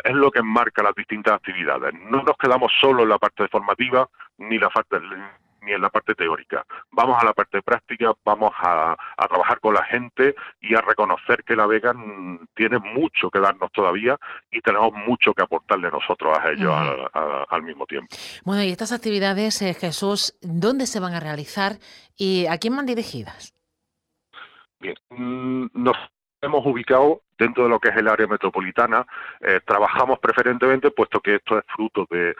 es 0.04 0.13
lo 0.13 0.32
que 0.32 0.39
enmarca 0.39 0.84
las 0.84 0.96
distintas 0.96 1.36
actividades. 1.36 1.94
No 1.94 2.24
nos 2.24 2.38
quedamos 2.38 2.72
solo 2.80 3.04
en 3.04 3.10
la 3.10 3.18
parte 3.18 3.48
formativa 3.48 4.08
ni 4.38 4.58
la 4.58 4.70
parte 4.70 5.00
ni 5.68 5.74
en 5.74 5.82
la 5.82 5.90
parte 5.90 6.16
teórica. 6.16 6.66
Vamos 6.92 7.22
a 7.22 7.26
la 7.26 7.34
parte 7.34 7.62
práctica, 7.62 8.14
vamos 8.24 8.54
a, 8.58 8.96
trabajar 9.28 9.60
con 9.60 9.74
la 9.74 9.84
gente 9.84 10.36
y 10.62 10.74
a 10.74 10.82
reconocer 10.82 11.44
que 11.44 11.56
la 11.56 11.68
Vega 11.68 11.94
tiene 12.56 12.80
mucho 12.80 13.30
que 13.30 13.40
darnos 13.40 13.72
todavía 13.74 14.18
y 14.50 14.62
tenemos 14.62 14.94
mucho 14.94 15.34
que 15.34 15.44
aportarle 15.44 15.92
nosotros 15.92 16.38
a 16.40 16.52
ellos 16.52 16.74
al, 17.50 17.64
mismo 17.64 17.86
tiempo. 17.86 18.16
Bueno, 18.46 18.64
y 18.64 18.70
estas 18.70 18.94
actividades, 18.94 19.62
eh, 19.62 19.74
Jesús, 19.74 20.38
¿dónde 20.42 20.88
se 20.88 21.02
van 21.02 21.14
a 21.14 21.20
realizar 21.20 21.74
y 22.16 22.46
a 22.46 22.58
quién 22.58 22.76
van 22.76 22.86
dirigidas? 22.86 23.54
Bien, 24.80 24.96
mm, 25.10 25.68
nos 25.74 25.98
hemos 26.41 26.65
ubicado 26.65 27.22
dentro 27.38 27.63
de 27.63 27.70
lo 27.70 27.79
que 27.79 27.89
es 27.89 27.96
el 27.98 28.08
área 28.08 28.27
metropolitana. 28.27 29.06
Eh, 29.41 29.60
trabajamos 29.65 30.20
preferentemente, 30.20 30.91
puesto 30.91 31.20
que 31.20 31.36
esto 31.36 31.58
es 31.58 31.65
fruto 31.67 32.08
de, 32.10 32.36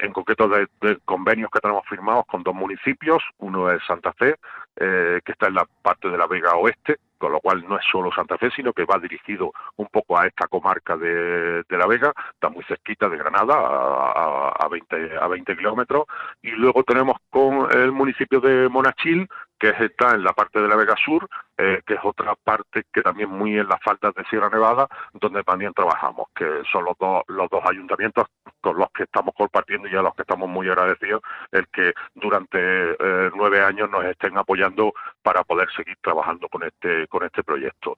en 0.00 0.12
concreto, 0.12 0.48
de, 0.48 0.98
convenios 1.04 1.50
que 1.50 1.60
tenemos 1.60 1.86
firmados 1.88 2.24
con 2.26 2.42
dos 2.42 2.54
municipios. 2.54 3.22
Uno 3.38 3.70
es 3.70 3.82
Santa 3.86 4.12
Fe, 4.12 4.36
eh, 4.76 5.20
que 5.24 5.32
está 5.32 5.48
en 5.48 5.54
la 5.54 5.66
parte 5.82 6.08
de 6.08 6.18
la 6.18 6.26
Vega 6.26 6.54
Oeste, 6.56 6.98
con 7.18 7.32
lo 7.32 7.40
cual 7.40 7.64
no 7.68 7.78
es 7.78 7.84
solo 7.90 8.12
Santa 8.12 8.36
Fe, 8.36 8.50
sino 8.50 8.72
que 8.72 8.84
va 8.84 8.98
dirigido 8.98 9.52
un 9.76 9.86
poco 9.86 10.18
a 10.18 10.26
esta 10.26 10.46
comarca 10.46 10.96
de, 10.96 11.64
La 11.70 11.86
Vega, 11.86 12.12
está 12.32 12.48
muy 12.48 12.64
cerquita 12.64 13.08
de 13.08 13.16
Granada, 13.16 13.54
a, 13.54 14.54
a, 14.58 14.68
20, 14.68 15.18
a 15.20 15.28
20 15.28 15.56
kilómetros, 15.56 16.04
y 16.42 16.50
luego 16.50 16.82
tenemos 16.84 17.16
con 17.30 17.70
el 17.72 17.92
municipio 17.92 18.40
de 18.40 18.68
Monachil, 18.68 19.28
que 19.58 19.70
está 19.80 20.14
en 20.14 20.24
la 20.24 20.32
parte 20.32 20.60
de 20.60 20.68
la 20.68 20.76
Vega 20.76 20.96
Sur, 21.02 21.28
eh, 21.56 21.82
que 21.86 21.94
es 21.94 22.00
otra 22.02 22.34
parte 22.34 22.82
que 22.92 23.00
también 23.00 23.30
muy 23.30 23.56
en 23.56 23.68
las 23.68 23.80
faldas 23.80 24.12
de 24.14 24.24
Sierra 24.24 24.48
Nevada, 24.48 24.88
donde 25.12 25.44
también 25.44 25.72
trabajamos, 25.72 26.26
que 26.34 26.62
son 26.72 26.84
los 26.84 26.98
dos, 26.98 27.22
los 27.28 27.48
dos 27.48 27.62
ayuntamientos 27.64 28.26
con 28.60 28.76
los 28.76 28.90
que 28.90 29.04
estamos 29.04 29.34
compartiendo 29.36 29.86
y 29.86 29.94
a 29.94 30.02
los 30.02 30.14
que 30.16 30.22
estamos 30.22 30.48
muy 30.48 30.68
agradecidos, 30.68 31.22
el 31.52 31.68
que 31.68 31.92
durante 32.14 32.58
eh, 32.58 33.30
nueve 33.36 33.62
años 33.62 33.88
nos 33.88 34.04
estén 34.04 34.36
apoyando 34.36 34.94
para 35.22 35.44
poder 35.44 35.70
seguir 35.76 35.96
trabajando 36.02 36.48
con 36.48 36.64
este, 36.64 37.06
con 37.06 37.22
este 37.22 37.44
proyecto. 37.44 37.96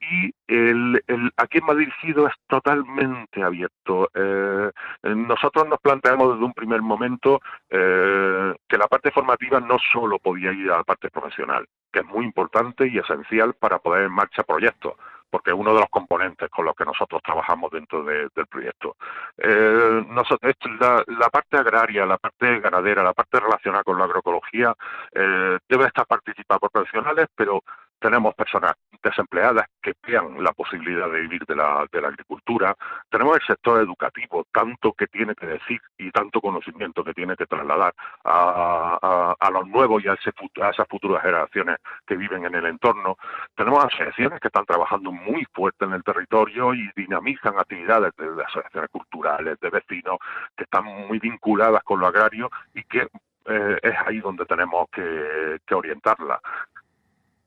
Y 0.00 0.32
el, 0.48 1.02
el, 1.06 1.30
aquí 1.36 1.58
en 1.58 1.78
dirigido 1.78 2.26
es 2.26 2.34
totalmente 2.48 3.42
abierto. 3.42 4.10
Eh, 4.14 4.70
nosotros 5.02 5.68
nos 5.68 5.80
planteamos 5.80 6.32
desde 6.32 6.44
un 6.44 6.52
primer 6.52 6.82
momento 6.82 7.40
que 7.68 8.78
la 8.78 8.88
parte 8.88 9.10
formativa 9.10 9.60
no 9.60 9.76
solo 9.92 10.18
podía 10.18 10.52
ir 10.52 10.70
a 10.70 10.78
la 10.78 10.84
parte 10.84 11.10
profesional, 11.10 11.66
que 11.92 12.00
es 12.00 12.06
muy 12.06 12.24
importante 12.24 12.86
y 12.86 12.98
esencial 12.98 13.54
para 13.54 13.78
poner 13.78 14.04
en 14.04 14.12
marcha 14.12 14.42
proyectos 14.42 14.94
porque 15.30 15.50
es 15.50 15.56
uno 15.56 15.74
de 15.74 15.80
los 15.80 15.90
componentes 15.90 16.48
con 16.50 16.64
los 16.64 16.74
que 16.74 16.84
nosotros 16.84 17.20
trabajamos 17.22 17.70
dentro 17.70 18.04
del 18.04 18.46
proyecto. 18.48 18.96
Eh, 19.36 20.04
nosotros, 20.08 20.54
la, 20.80 21.04
la, 21.06 21.28
parte 21.28 21.56
agraria, 21.56 22.06
la 22.06 22.16
parte 22.16 22.60
ganadera, 22.60 23.02
la 23.02 23.12
parte 23.12 23.40
relacionada 23.40 23.84
con 23.84 23.98
la 23.98 24.04
agroecología 24.04 24.74
eh, 25.12 25.58
debe 25.68 25.86
estar 25.86 26.06
participada 26.06 26.58
por 26.58 26.70
profesionales, 26.70 27.26
pero 27.34 27.62
tenemos 27.98 28.34
personas 28.34 28.74
desempleadas 29.02 29.66
que 29.80 29.94
vean 30.06 30.42
la 30.42 30.52
posibilidad 30.52 31.10
de 31.10 31.20
vivir 31.20 31.44
de 31.46 31.56
la, 31.56 31.86
de 31.90 32.00
la 32.00 32.08
agricultura, 32.08 32.74
tenemos 33.10 33.36
el 33.36 33.46
sector 33.46 33.80
educativo, 33.80 34.44
tanto 34.52 34.92
que 34.92 35.06
tiene 35.06 35.34
que 35.34 35.46
decir 35.46 35.80
y 35.98 36.10
tanto 36.10 36.40
conocimiento 36.40 37.04
que 37.04 37.14
tiene 37.14 37.36
que 37.36 37.46
trasladar 37.46 37.94
a, 38.24 39.50
los 39.52 39.68
nuevos 39.68 40.04
y 40.04 40.08
a, 40.08 40.14
ese, 40.14 40.32
a, 40.62 40.70
esas 40.70 40.88
futuras 40.88 41.22
generaciones 41.22 41.76
que 42.06 42.16
viven 42.16 42.44
en 42.44 42.54
el 42.54 42.66
entorno, 42.66 43.16
tenemos 43.54 43.84
asociaciones 43.84 44.40
que 44.40 44.48
están 44.48 44.66
trabajando 44.66 45.12
muy 45.12 45.46
fuerte 45.52 45.84
en 45.84 45.92
el 45.92 46.02
territorio 46.02 46.74
y 46.74 46.90
dinamizan 46.96 47.58
actividades 47.58 48.12
de, 48.16 48.26
asociaciones 48.44 48.90
culturales, 48.90 49.58
de 49.60 49.70
vecinos, 49.70 50.18
que 50.56 50.64
están 50.64 50.84
muy 50.84 51.18
vinculadas 51.18 51.82
con 51.84 52.00
lo 52.00 52.06
agrario 52.06 52.50
y 52.74 52.82
que 52.84 53.08
eh, 53.48 53.78
es 53.82 53.94
ahí 54.04 54.18
donde 54.18 54.44
tenemos 54.44 54.88
que, 54.90 55.58
que 55.64 55.74
orientarla. 55.74 56.40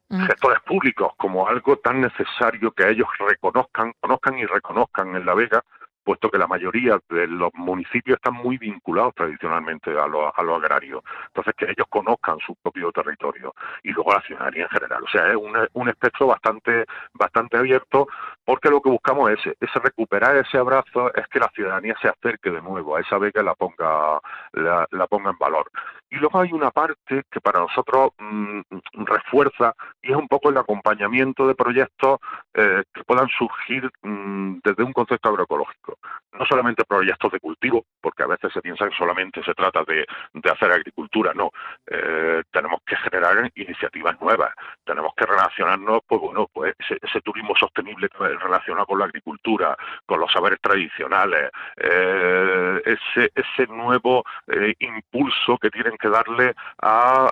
Mm. 0.09 0.25
sectores 0.25 0.59
públicos 0.61 1.13
como 1.17 1.47
algo 1.47 1.77
tan 1.77 2.01
necesario 2.01 2.71
que 2.71 2.89
ellos 2.89 3.07
reconozcan, 3.19 3.93
conozcan 3.99 4.39
y 4.39 4.45
reconozcan 4.45 5.15
en 5.15 5.25
La 5.25 5.35
Vega 5.35 5.63
puesto 6.09 6.31
que 6.31 6.39
la 6.39 6.47
mayoría 6.47 6.99
de 7.07 7.27
los 7.27 7.53
municipios 7.53 8.15
están 8.15 8.33
muy 8.33 8.57
vinculados 8.57 9.13
tradicionalmente 9.13 9.91
a 9.91 10.07
lo, 10.07 10.35
a 10.35 10.41
lo 10.41 10.55
agrario. 10.55 11.03
Entonces, 11.27 11.53
que 11.55 11.65
ellos 11.65 11.85
conozcan 11.87 12.39
su 12.39 12.55
propio 12.55 12.91
territorio 12.91 13.53
y 13.83 13.91
luego 13.91 14.13
la 14.13 14.21
ciudadanía 14.21 14.63
en 14.63 14.69
general. 14.69 15.03
O 15.03 15.07
sea, 15.07 15.29
es 15.29 15.35
un, 15.35 15.55
un 15.71 15.87
espectro 15.87 16.25
bastante, 16.25 16.85
bastante 17.13 17.57
abierto 17.57 18.07
porque 18.43 18.71
lo 18.71 18.81
que 18.81 18.89
buscamos 18.89 19.29
es, 19.29 19.39
es 19.59 19.73
recuperar 19.75 20.35
ese 20.37 20.57
abrazo, 20.57 21.13
es 21.13 21.27
que 21.27 21.37
la 21.37 21.51
ciudadanía 21.53 21.93
se 22.01 22.07
acerque 22.07 22.49
de 22.49 22.63
nuevo 22.63 22.95
a 22.95 23.01
esa 23.01 23.19
beca 23.19 23.41
y 23.41 23.45
la 23.45 23.53
ponga, 23.53 24.19
la, 24.53 25.07
ponga 25.07 25.29
en 25.29 25.37
valor. 25.37 25.69
Y 26.09 26.15
luego 26.15 26.39
hay 26.39 26.51
una 26.51 26.71
parte 26.71 27.21
que 27.29 27.39
para 27.39 27.59
nosotros 27.59 28.09
mm, 28.17 28.61
refuerza 29.05 29.75
y 30.01 30.09
es 30.09 30.17
un 30.17 30.27
poco 30.27 30.49
el 30.49 30.57
acompañamiento 30.57 31.47
de 31.47 31.53
proyectos 31.53 32.19
eh, 32.55 32.81
que 32.91 33.03
puedan 33.03 33.27
surgir 33.27 33.87
mm, 34.01 34.61
desde 34.63 34.83
un 34.83 34.93
concepto 34.93 35.29
agroecológico 35.29 35.98
no 36.33 36.45
solamente 36.45 36.85
proyectos 36.85 37.31
de 37.31 37.39
cultivo, 37.39 37.85
porque 38.01 38.23
a 38.23 38.27
veces 38.27 38.53
se 38.53 38.61
piensa 38.61 38.87
que 38.87 38.95
solamente 38.95 39.43
se 39.43 39.53
trata 39.53 39.83
de, 39.83 40.05
hacer 40.49 40.71
agricultura, 40.71 41.33
no. 41.33 41.51
Eh, 41.87 42.43
tenemos 42.51 42.81
que 42.85 42.95
generar 42.97 43.51
iniciativas 43.55 44.19
nuevas, 44.21 44.53
tenemos 44.83 45.13
que 45.15 45.25
relacionarnos, 45.25 46.01
pues 46.07 46.21
bueno, 46.21 46.47
pues 46.51 46.75
ese, 46.79 47.21
turismo 47.21 47.53
sostenible 47.55 48.09
relacionado 48.17 48.85
con 48.85 48.99
la 48.99 49.05
agricultura, 49.05 49.75
con 50.05 50.19
los 50.19 50.31
saberes 50.31 50.59
tradicionales, 50.61 51.51
eh, 51.77 52.81
ese, 52.85 53.31
ese 53.35 53.67
nuevo 53.67 54.23
eh, 54.47 54.73
impulso 54.79 55.57
que 55.57 55.69
tienen 55.69 55.97
que 55.97 56.09
darle 56.09 56.53
a 56.81 57.29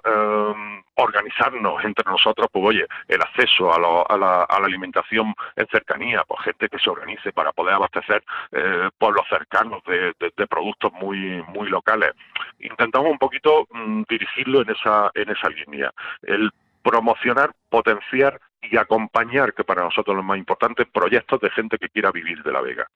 organizarnos 0.98 1.84
entre 1.84 2.10
nosotros, 2.10 2.48
pues 2.52 2.66
oye, 2.66 2.86
el 3.08 3.22
acceso 3.22 3.74
a, 3.74 4.18
la, 4.18 4.44
alimentación 4.44 5.34
en 5.56 5.68
cercanía, 5.68 6.24
pues 6.28 6.42
gente 6.42 6.68
que 6.70 6.80
se 6.80 6.90
organice 6.90 7.32
para 7.32 7.52
poder 7.52 7.76
abastecer 7.76 8.24
eh, 8.58 8.90
pueblos 8.98 9.24
cercanos 9.30 9.84
de, 9.86 10.48
productos 10.48 10.92
muy 10.94 11.44
muy 11.50 11.70
locales. 11.70 12.12
Intentamos 12.60 13.12
un 13.12 13.20
poquito 13.20 13.68
mm, 13.70 14.04
dirigirlo 14.10 14.62
en 14.62 14.72
esa 14.72 15.12
en 15.14 15.30
esa 15.30 15.50
línea, 15.50 15.92
el 16.24 16.50
promocionar, 16.82 17.52
potenciar 17.70 18.40
y 18.70 18.78
acompañar, 18.78 19.54
que 19.54 19.64
para 19.64 19.84
nosotros 19.84 20.16
lo 20.16 20.24
más 20.24 20.38
importante, 20.38 20.86
proyectos 20.86 21.40
de 21.42 21.50
gente 21.52 21.78
que 21.78 21.90
quiera 21.90 22.12
vivir 22.12 22.44
de 22.44 22.52
la 22.52 22.62
Vega. 22.62 22.88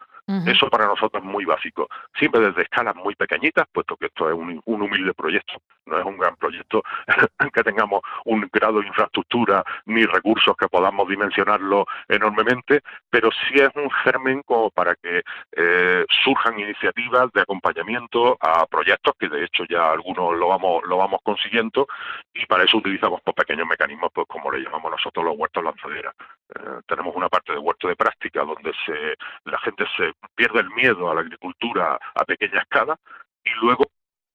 Eso 0.46 0.70
para 0.70 0.86
nosotros 0.86 1.22
es 1.22 1.30
muy 1.30 1.44
básico. 1.44 1.90
Siempre 2.18 2.40
desde 2.40 2.62
escalas 2.62 2.96
muy 2.96 3.16
pequeñitas, 3.16 3.68
puesto 3.72 3.98
que 3.98 4.06
esto 4.06 4.30
es 4.30 4.36
un, 4.36 4.62
humilde 4.66 5.14
proyecto, 5.14 5.56
no 5.86 6.00
es 6.00 6.06
un 6.06 6.18
gran 6.18 6.36
proyecto 6.38 6.84
que 7.54 7.64
tengamos 7.64 8.02
un 8.26 8.48
grado 8.54 8.80
de 8.80 8.88
infraestructura 8.88 9.64
ni 9.86 10.06
recursos 10.06 10.56
que 10.56 10.70
podamos 10.70 11.10
dimensionarlo 11.10 11.86
enormemente, 12.08 12.82
pero 13.10 13.30
sí 13.32 13.60
es 13.60 13.70
un 13.76 13.90
germen 13.90 14.42
como 14.44 14.70
para 14.70 14.96
que 14.96 15.22
eh, 15.52 16.06
surjan 16.24 16.60
iniciativas 16.60 17.30
de 17.34 17.42
acompañamiento 17.42 18.38
a 18.40 18.66
proyectos 18.68 19.14
que 19.20 19.28
de 19.28 19.44
hecho 19.44 19.66
ya 19.70 19.92
algunos 19.92 20.38
lo 20.38 20.48
vamos 20.48 20.84
lo 20.86 20.98
vamos 20.98 21.20
consiguiendo 21.24 21.88
y 22.34 22.46
para 22.46 22.64
eso 22.64 22.78
utilizamos 22.78 23.22
pues, 23.24 23.36
pequeños 23.36 23.68
mecanismos, 23.68 24.12
pues 24.14 24.28
como 24.28 24.52
le 24.52 24.60
llamamos 24.60 24.92
nosotros 24.92 25.26
los 25.26 25.38
huertos 25.38 25.61
lanzaderas. 25.62 26.16
Eh, 26.56 26.82
tenemos 26.88 27.16
una 27.16 27.30
parte 27.30 27.54
de 27.54 27.60
huerto 27.60 27.88
de 27.88 27.96
práctica 27.96 28.44
donde 28.44 28.72
se, 28.86 29.16
la 29.46 29.60
gente 29.60 29.86
se 29.98 30.14
pierde 30.36 30.60
el 30.60 30.70
miedo 30.72 31.10
a 31.10 31.16
la 31.16 31.22
agricultura 31.22 32.00
a 32.16 32.26
pequeña 32.26 32.62
escala 32.62 32.98
y 33.44 33.50
luego 33.62 33.86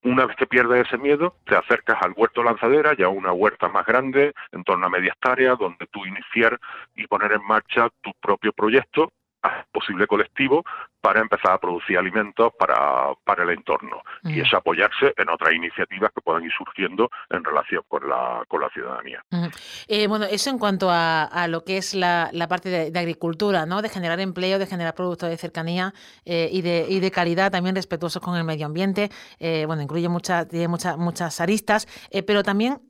una 0.03 0.25
vez 0.25 0.37
que 0.37 0.47
pierdes 0.47 0.87
ese 0.87 0.97
miedo, 0.97 1.35
te 1.45 1.55
acercas 1.55 2.01
al 2.01 2.13
huerto 2.15 2.43
lanzadera, 2.43 2.95
ya 2.95 3.09
una 3.09 3.33
huerta 3.33 3.67
más 3.67 3.85
grande, 3.85 4.33
en 4.51 4.63
torno 4.63 4.85
a 4.85 4.89
media 4.89 5.11
hectárea, 5.11 5.55
donde 5.55 5.85
tú 5.87 6.05
iniciar 6.05 6.57
y 6.95 7.07
poner 7.07 7.33
en 7.33 7.43
marcha 7.43 7.89
tu 8.01 8.13
propio 8.21 8.53
proyecto 8.53 9.11
posible 9.71 10.07
colectivo 10.07 10.63
para 11.01 11.21
empezar 11.21 11.51
a 11.53 11.57
producir 11.57 11.97
alimentos 11.97 12.51
para, 12.57 13.13
para 13.23 13.43
el 13.43 13.51
entorno 13.51 14.01
y 14.23 14.41
es 14.41 14.53
apoyarse 14.53 15.13
en 15.15 15.29
otras 15.29 15.53
iniciativas 15.53 16.11
que 16.13 16.21
puedan 16.21 16.43
ir 16.43 16.51
surgiendo 16.51 17.09
en 17.29 17.43
relación 17.43 17.83
con 17.87 18.09
la, 18.09 18.43
con 18.47 18.59
la 18.61 18.69
ciudadanía. 18.69 19.23
Eh, 19.87 20.07
bueno, 20.07 20.25
eso 20.25 20.49
en 20.49 20.57
cuanto 20.57 20.89
a, 20.91 21.47
lo 21.47 21.63
que 21.63 21.77
es 21.77 21.93
la, 21.93 22.29
la 22.33 22.47
parte 22.47 22.91
de, 22.91 22.99
agricultura, 22.99 23.65
¿no? 23.65 23.81
de 23.81 23.89
generar 23.89 24.19
empleo, 24.19 24.59
de 24.59 24.65
generar 24.65 24.95
productos 24.95 25.29
de 25.29 25.37
cercanía 25.37 25.93
eh, 26.25 26.49
y, 26.51 26.61
de, 26.61 26.85
y 26.89 26.99
de 26.99 27.11
calidad 27.11 27.51
también 27.51 27.75
respetuosos 27.75 28.21
con 28.21 28.35
el 28.35 28.43
medio 28.43 28.65
ambiente. 28.65 29.09
Eh, 29.39 29.63
bueno, 29.65 29.81
incluye 29.81 30.09
muchas, 30.09 30.47
muchas, 30.67 30.97
muchas 30.97 31.39
aristas, 31.39 31.87
pero 32.25 32.43
también 32.43 32.81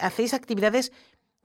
hacéis 0.00 0.34
actividades 0.34 0.92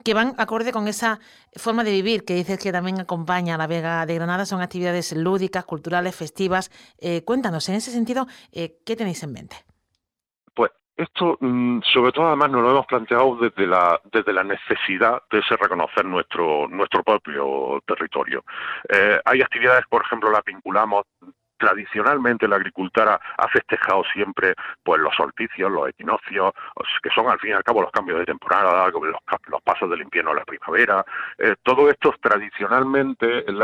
que 0.06 0.14
van 0.14 0.34
acorde 0.38 0.70
con 0.70 0.86
esa 0.86 1.18
forma 1.56 1.82
de 1.82 1.90
vivir 1.90 2.24
que 2.24 2.34
dices 2.34 2.62
que 2.62 2.70
también 2.70 3.00
acompaña 3.00 3.56
a 3.56 3.58
la 3.58 3.66
Vega 3.66 4.06
de 4.06 4.14
Granada. 4.14 4.46
Son 4.46 4.60
actividades 4.60 5.12
lúdicas, 5.16 5.64
culturales, 5.64 6.14
festivas. 6.14 6.70
Eh, 7.00 7.24
cuéntanos, 7.24 7.68
en 7.68 7.74
ese 7.74 7.90
sentido, 7.90 8.28
eh, 8.52 8.76
¿qué 8.86 8.94
tenéis 8.94 9.24
en 9.24 9.32
mente? 9.32 9.56
Pues 10.54 10.70
esto, 10.96 11.36
mm, 11.40 11.80
sobre 11.92 12.12
todo, 12.12 12.28
además, 12.28 12.50
nos 12.52 12.62
lo 12.62 12.70
hemos 12.70 12.86
planteado 12.86 13.34
desde 13.34 13.66
la, 13.66 14.00
desde 14.12 14.32
la 14.32 14.44
necesidad 14.44 15.24
de 15.28 15.40
reconocer 15.60 16.04
nuestro, 16.04 16.68
nuestro 16.68 17.02
propio 17.02 17.82
territorio. 17.84 18.44
Eh, 18.88 19.18
hay 19.24 19.42
actividades, 19.42 19.86
por 19.90 20.02
ejemplo, 20.04 20.30
las 20.30 20.44
vinculamos 20.44 21.04
tradicionalmente 21.56 22.48
la 22.48 22.56
agricultura 22.56 23.20
ha 23.36 23.48
festejado 23.48 24.02
siempre 24.12 24.54
pues 24.82 25.00
los 25.00 25.14
solsticios, 25.14 25.70
los 25.70 25.88
equinoccios, 25.88 26.52
que 27.02 27.10
son 27.14 27.28
al 27.28 27.38
fin 27.38 27.50
y 27.50 27.54
al 27.54 27.64
cabo 27.64 27.82
los 27.82 27.90
cambios 27.90 28.18
de 28.18 28.26
temporada, 28.26 28.90
los, 28.90 29.62
pasos 29.62 29.90
del 29.90 30.02
invierno 30.02 30.30
a 30.30 30.34
la 30.34 30.44
primavera. 30.44 31.04
Eh, 31.38 31.54
todo 31.62 31.90
esto 31.90 32.14
tradicionalmente 32.20 33.44
en, 33.48 33.58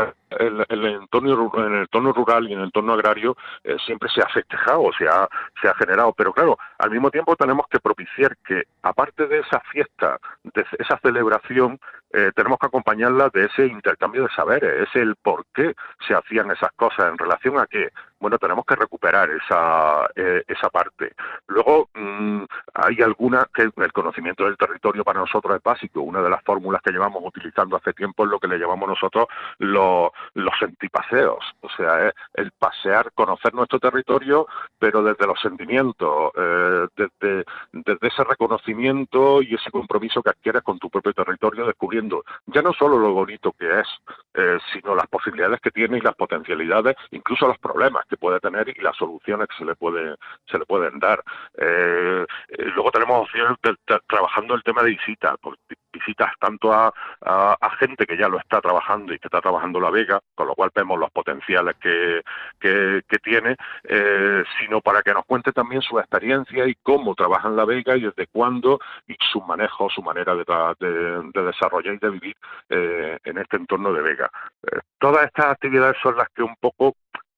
el 0.69 0.85
entorno, 0.85 1.51
en 1.55 1.73
el 1.73 1.81
entorno 1.81 2.11
rural 2.13 2.49
y 2.49 2.53
en 2.53 2.59
el 2.59 2.65
entorno 2.65 2.93
agrario 2.93 3.37
eh, 3.63 3.77
siempre 3.85 4.09
se 4.09 4.21
ha 4.21 4.27
festejado, 4.27 4.89
se 4.97 5.07
ha 5.07 5.73
generado. 5.75 6.13
Pero 6.13 6.33
claro, 6.33 6.57
al 6.77 6.91
mismo 6.91 7.09
tiempo 7.11 7.35
tenemos 7.35 7.67
que 7.69 7.79
propiciar 7.79 8.35
que, 8.45 8.63
aparte 8.81 9.27
de 9.27 9.39
esa 9.39 9.59
fiesta, 9.71 10.19
de 10.43 10.65
esa 10.79 10.97
celebración, 10.97 11.79
eh, 12.13 12.31
tenemos 12.35 12.59
que 12.59 12.67
acompañarla 12.67 13.29
de 13.33 13.45
ese 13.45 13.65
intercambio 13.65 14.23
de 14.23 14.29
saberes, 14.29 14.87
es 14.87 14.95
el 14.95 15.15
por 15.15 15.45
qué 15.53 15.73
se 16.07 16.13
hacían 16.13 16.51
esas 16.51 16.71
cosas 16.73 17.09
en 17.11 17.17
relación 17.17 17.57
a 17.59 17.65
que 17.65 17.89
bueno, 18.23 18.37
tenemos 18.37 18.65
que 18.65 18.77
recuperar 18.77 19.29
esa, 19.31 20.09
eh, 20.15 20.45
esa 20.47 20.69
parte. 20.69 21.11
Luego, 21.47 21.89
mm, 21.93 22.43
hay 22.73 23.01
algunas 23.01 23.47
que 23.53 23.63
el 23.63 23.91
conocimiento 23.91 24.45
del 24.45 24.55
territorio 24.55 25.03
para 25.03 25.19
nosotros 25.19 25.57
es 25.57 25.61
básico. 25.61 25.99
Una 25.99 26.21
de 26.21 26.29
las 26.29 26.41
fórmulas 26.41 26.81
que 26.81 26.93
llevamos 26.93 27.21
utilizando 27.25 27.75
hace 27.75 27.91
tiempo 27.91 28.23
es 28.23 28.29
lo 28.29 28.39
que 28.39 28.47
le 28.47 28.57
llamamos 28.57 28.87
nosotros 28.87 29.27
los, 29.57 30.09
los 30.35 30.53
sentipaseos. 30.57 31.43
O 31.59 31.69
sea, 31.75 32.07
es 32.07 32.13
el 32.35 32.51
pasear, 32.51 33.11
conocer 33.13 33.53
nuestro 33.53 33.77
territorio, 33.77 34.47
pero 34.79 35.03
desde 35.03 35.27
los 35.27 35.37
sentimientos, 35.41 36.31
eh, 36.37 36.87
desde, 36.95 37.43
desde 37.73 38.07
ese 38.07 38.23
reconocimiento 38.23 39.41
y 39.41 39.53
ese 39.55 39.69
compromiso 39.69 40.23
que 40.23 40.29
adquieres 40.29 40.63
con 40.63 40.79
tu 40.79 40.89
propio 40.89 41.11
territorio, 41.11 41.65
descubriendo 41.65 42.23
ya 42.45 42.61
no 42.61 42.71
solo 42.71 42.97
lo 42.97 43.11
bonito 43.11 43.51
que 43.51 43.81
es, 43.81 43.87
eh, 44.33 44.59
sino 44.71 44.95
las 44.95 45.07
posibilidades 45.07 45.59
que 45.59 45.71
tiene 45.71 45.97
y 45.97 46.01
las 46.01 46.15
potencialidades, 46.15 46.95
incluso 47.11 47.47
los 47.47 47.57
problemas 47.57 48.05
puede 48.17 48.39
tener 48.39 48.69
y 48.69 48.81
las 48.81 48.95
soluciones 48.95 49.47
que 49.47 49.57
se 49.57 49.65
le 49.65 49.75
puede 49.75 50.15
se 50.47 50.57
le 50.57 50.65
pueden 50.65 50.99
dar. 50.99 51.23
Eh, 51.57 52.25
eh, 52.49 52.65
luego 52.75 52.91
tenemos 52.91 53.21
opciones 53.21 53.57
trabajando 54.07 54.55
el 54.55 54.63
tema 54.63 54.83
de 54.83 54.91
visitas, 54.91 55.35
pues, 55.41 55.57
visitas 55.91 56.31
tanto 56.39 56.71
a, 56.73 56.91
gente 57.79 58.05
que 58.05 58.17
ya 58.17 58.29
lo 58.29 58.39
está 58.39 58.61
trabajando 58.61 59.13
y 59.13 59.19
que 59.19 59.27
está 59.27 59.41
trabajando 59.41 59.79
la 59.79 59.89
Vega, 59.89 60.19
con 60.35 60.47
lo 60.47 60.55
cual 60.55 60.69
vemos 60.73 60.97
los 60.97 61.11
potenciales 61.11 61.75
que, 61.81 62.21
que, 62.59 63.01
tiene, 63.21 63.55
sino 64.59 64.79
para 64.79 65.01
que 65.01 65.13
nos 65.13 65.25
cuente 65.25 65.51
también 65.51 65.81
su 65.81 65.99
experiencia 65.99 66.67
y 66.67 66.75
cómo 66.75 67.15
trabaja 67.15 67.47
en 67.47 67.55
la 67.55 67.65
Vega 67.65 67.97
y 67.97 68.01
desde 68.01 68.27
cuándo 68.27 68.79
y 69.07 69.15
su 69.31 69.41
manejo, 69.41 69.89
su 69.89 70.01
manera 70.01 70.35
de, 70.35 70.45
de 71.33 71.43
desarrollar 71.43 71.95
y 71.95 71.97
de 71.97 72.09
vivir 72.09 72.35
en 72.69 73.37
este 73.37 73.57
entorno 73.57 73.91
de 73.91 74.01
Vega. 74.01 74.29
todas 74.99 75.25
estas 75.25 75.47
actividades 75.47 75.97
son 76.01 76.15
las 76.15 76.29
que 76.29 76.43
un 76.43 76.55
poco 76.57 76.95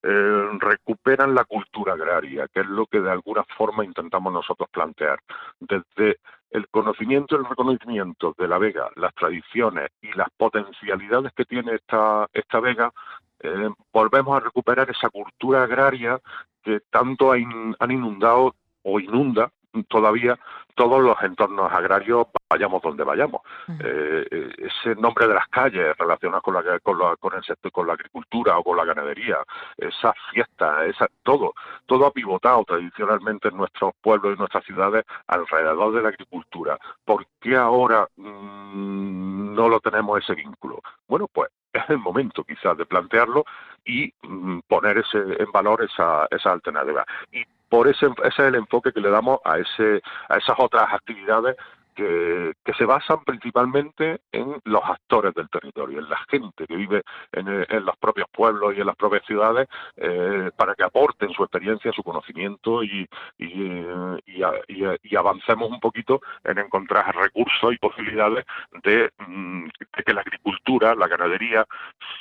eh, 0.08 0.50
recuperan 0.60 1.34
la 1.34 1.46
cultura 1.46 1.94
agraria, 1.94 2.48
que 2.54 2.60
es 2.60 2.68
lo 2.68 2.86
que 2.86 3.02
de 3.02 3.10
alguna 3.10 3.44
forma 3.58 3.84
intentamos 3.84 4.32
nosotros 4.32 4.70
plantear. 4.70 5.20
Desde 5.60 6.20
el 6.52 6.68
conocimiento 6.68 7.36
y 7.36 7.40
el 7.40 7.46
reconocimiento 7.46 8.36
de 8.38 8.48
la 8.48 8.60
vega, 8.60 8.92
las 8.98 9.16
tradiciones 9.16 9.90
y 10.04 10.14
las 10.14 10.28
potencialidades 10.38 11.34
que 11.34 11.46
tiene 11.46 11.74
esta, 11.74 12.30
esta 12.34 12.60
vega, 12.60 12.94
eh, 13.40 13.70
volvemos 13.92 14.38
a 14.38 14.42
recuperar 14.42 14.88
esa 14.92 15.10
cultura 15.10 15.64
agraria 15.64 16.22
que 16.62 16.82
tanto 16.92 17.32
han 17.32 17.92
inundado 17.92 18.54
o 18.84 19.00
inunda 19.00 19.52
todavía 19.84 20.38
todos 20.76 21.02
los 21.02 21.22
entornos 21.24 21.72
agrarios 21.72 22.28
vayamos 22.50 22.82
donde 22.82 23.04
vayamos. 23.04 23.42
Eh, 23.80 24.28
eh, 24.30 24.50
ese 24.58 24.96
nombre 24.96 25.28
de 25.28 25.34
las 25.34 25.48
calles 25.48 25.98
relacionadas 25.98 26.44
con 26.44 26.54
la, 26.54 26.80
con, 26.80 27.00
con 27.18 27.34
el 27.34 27.44
sector, 27.44 27.72
con 27.72 27.88
la 27.88 27.94
agricultura 27.94 28.58
o 28.58 28.64
con 28.64 28.78
la 28.78 28.86
ganadería, 28.86 29.38
esas 29.78 30.14
fiestas, 30.32 30.88
esa, 30.88 31.08
todo, 31.24 31.54
todo 31.86 32.06
ha 32.06 32.12
pivotado 32.12 32.64
tradicionalmente 32.66 33.48
en 33.48 33.58
nuestros 33.58 33.94
pueblos 34.02 34.36
y 34.36 34.40
nuestras 34.40 34.66
ciudades 34.66 35.06
alrededor 35.28 35.94
de 35.94 36.02
la 36.02 36.10
agricultura. 36.10 36.78
¿Por 37.04 37.26
qué 37.40 37.56
ahora 37.56 38.08
mm, 38.18 39.56
no 39.56 39.70
lo 39.70 39.80
tenemos 39.80 40.22
ese 40.22 40.36
vínculo? 40.36 40.82
Bueno, 41.08 41.28
pues 41.32 41.50
es 41.74 41.90
el 41.90 41.98
momento 41.98 42.44
quizás 42.44 42.78
de 42.78 42.86
plantearlo 42.86 43.46
y 43.86 44.14
mm, 44.24 44.60
poner 44.68 44.98
ese, 45.00 45.18
en 45.18 45.52
valor 45.52 45.84
esa, 45.84 46.28
esa 46.32 46.52
alternativa. 46.52 47.06
Y 47.32 47.44
por 47.70 47.88
ese, 47.88 48.08
ese 48.08 48.28
es 48.28 48.40
el 48.40 48.56
enfoque 48.56 48.92
que 48.92 49.02
le 49.02 49.10
damos 49.10 49.40
a, 49.44 49.58
ese, 49.58 50.02
a 50.30 50.38
esas 50.38 50.56
otras 50.58 50.94
actividades 50.94 51.56
que, 51.96 52.54
se 52.78 52.86
basan 52.86 53.24
principalmente 53.24 54.20
en 54.32 54.62
los 54.66 54.84
actores 54.84 55.34
del 55.34 55.50
territorio, 55.50 56.00
en 56.00 56.10
la 56.10 56.18
gente 56.30 56.68
que 56.68 56.76
vive 56.76 57.04
en, 57.32 57.86
los 57.86 57.96
propios 57.98 58.28
pueblos 58.32 58.76
y 58.76 58.82
en 58.82 58.88
las 58.88 58.98
propias 58.98 59.26
ciudades, 59.26 59.68
eh, 59.96 60.52
para 60.58 60.76
que 60.76 60.84
aporten 60.84 61.32
su 61.32 61.44
experiencia, 61.44 61.94
su 61.94 62.04
conocimiento 62.04 62.84
y, 62.84 63.08
y, 63.38 65.16
avancemos 65.16 65.70
un 65.70 65.80
poquito 65.80 66.20
en 66.44 66.58
encontrar 66.60 67.16
recursos 67.16 67.74
y 67.74 67.78
posibilidades 67.78 68.46
de, 68.84 69.10
mm, 69.18 69.64
de 69.96 70.04
que 70.04 70.14
la 70.14 70.22
agricultura, 70.22 70.94
la 70.96 71.08
ganadería, 71.08 71.66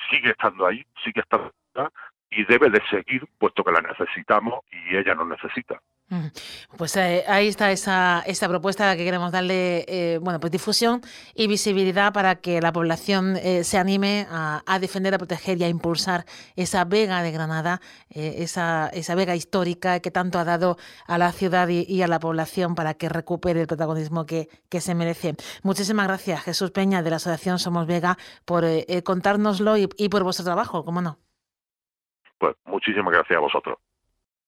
sigue 0.08 0.30
estando 0.30 0.66
ahí, 0.66 0.84
sigue 1.02 1.20
estando 1.20 1.50
y 2.36 2.44
debe 2.44 2.70
de 2.70 2.82
seguir, 2.90 3.26
puesto 3.38 3.62
que 3.64 3.72
la 3.72 3.80
necesitamos 3.80 4.60
y 4.70 4.96
ella 4.96 5.14
nos 5.14 5.28
necesita. 5.28 5.80
Pues 6.76 6.96
eh, 6.96 7.24
ahí 7.26 7.48
está 7.48 7.72
esa, 7.72 8.22
esa 8.26 8.48
propuesta 8.48 8.94
que 8.96 9.04
queremos 9.04 9.32
darle 9.32 9.84
eh, 9.88 10.18
bueno, 10.20 10.38
pues 10.38 10.52
difusión 10.52 11.00
y 11.34 11.46
visibilidad 11.46 12.12
para 12.12 12.36
que 12.36 12.60
la 12.60 12.72
población 12.72 13.36
eh, 13.36 13.64
se 13.64 13.78
anime 13.78 14.26
a, 14.30 14.78
defender, 14.78 15.14
a 15.14 15.18
proteger 15.18 15.58
y 15.58 15.64
a 15.64 15.68
impulsar 15.68 16.24
esa 16.56 16.84
vega 16.84 17.22
de 17.22 17.32
Granada, 17.32 17.80
esa, 18.10 18.88
esa 18.88 19.14
vega 19.14 19.34
histórica 19.34 20.00
que 20.00 20.10
tanto 20.10 20.38
ha 20.38 20.44
dado 20.44 20.76
a 21.06 21.16
la 21.18 21.32
ciudad 21.32 21.68
y, 21.68 22.02
a 22.02 22.06
la 22.06 22.20
población 22.20 22.74
para 22.74 22.94
que 22.94 23.08
recupere 23.08 23.62
el 23.62 23.66
protagonismo 23.66 24.26
que, 24.26 24.48
que, 24.68 24.80
se 24.80 24.94
merece. 24.94 25.34
Muchísimas 25.62 26.06
gracias, 26.06 26.42
Jesús 26.42 26.70
Peña, 26.70 27.02
de 27.02 27.10
la 27.10 27.16
Asociación 27.16 27.58
Somos 27.58 27.86
Vega, 27.86 28.18
por 28.44 28.64
contárnoslo 29.04 29.78
y, 29.78 29.88
y 29.96 30.08
por 30.10 30.22
vuestro 30.22 30.44
trabajo, 30.44 30.84
cómo 30.84 31.00
no. 31.00 31.23
Pues 32.38 32.56
muchísimas 32.64 33.12
gracias 33.12 33.36
a 33.36 33.40
vosotros. 33.40 33.78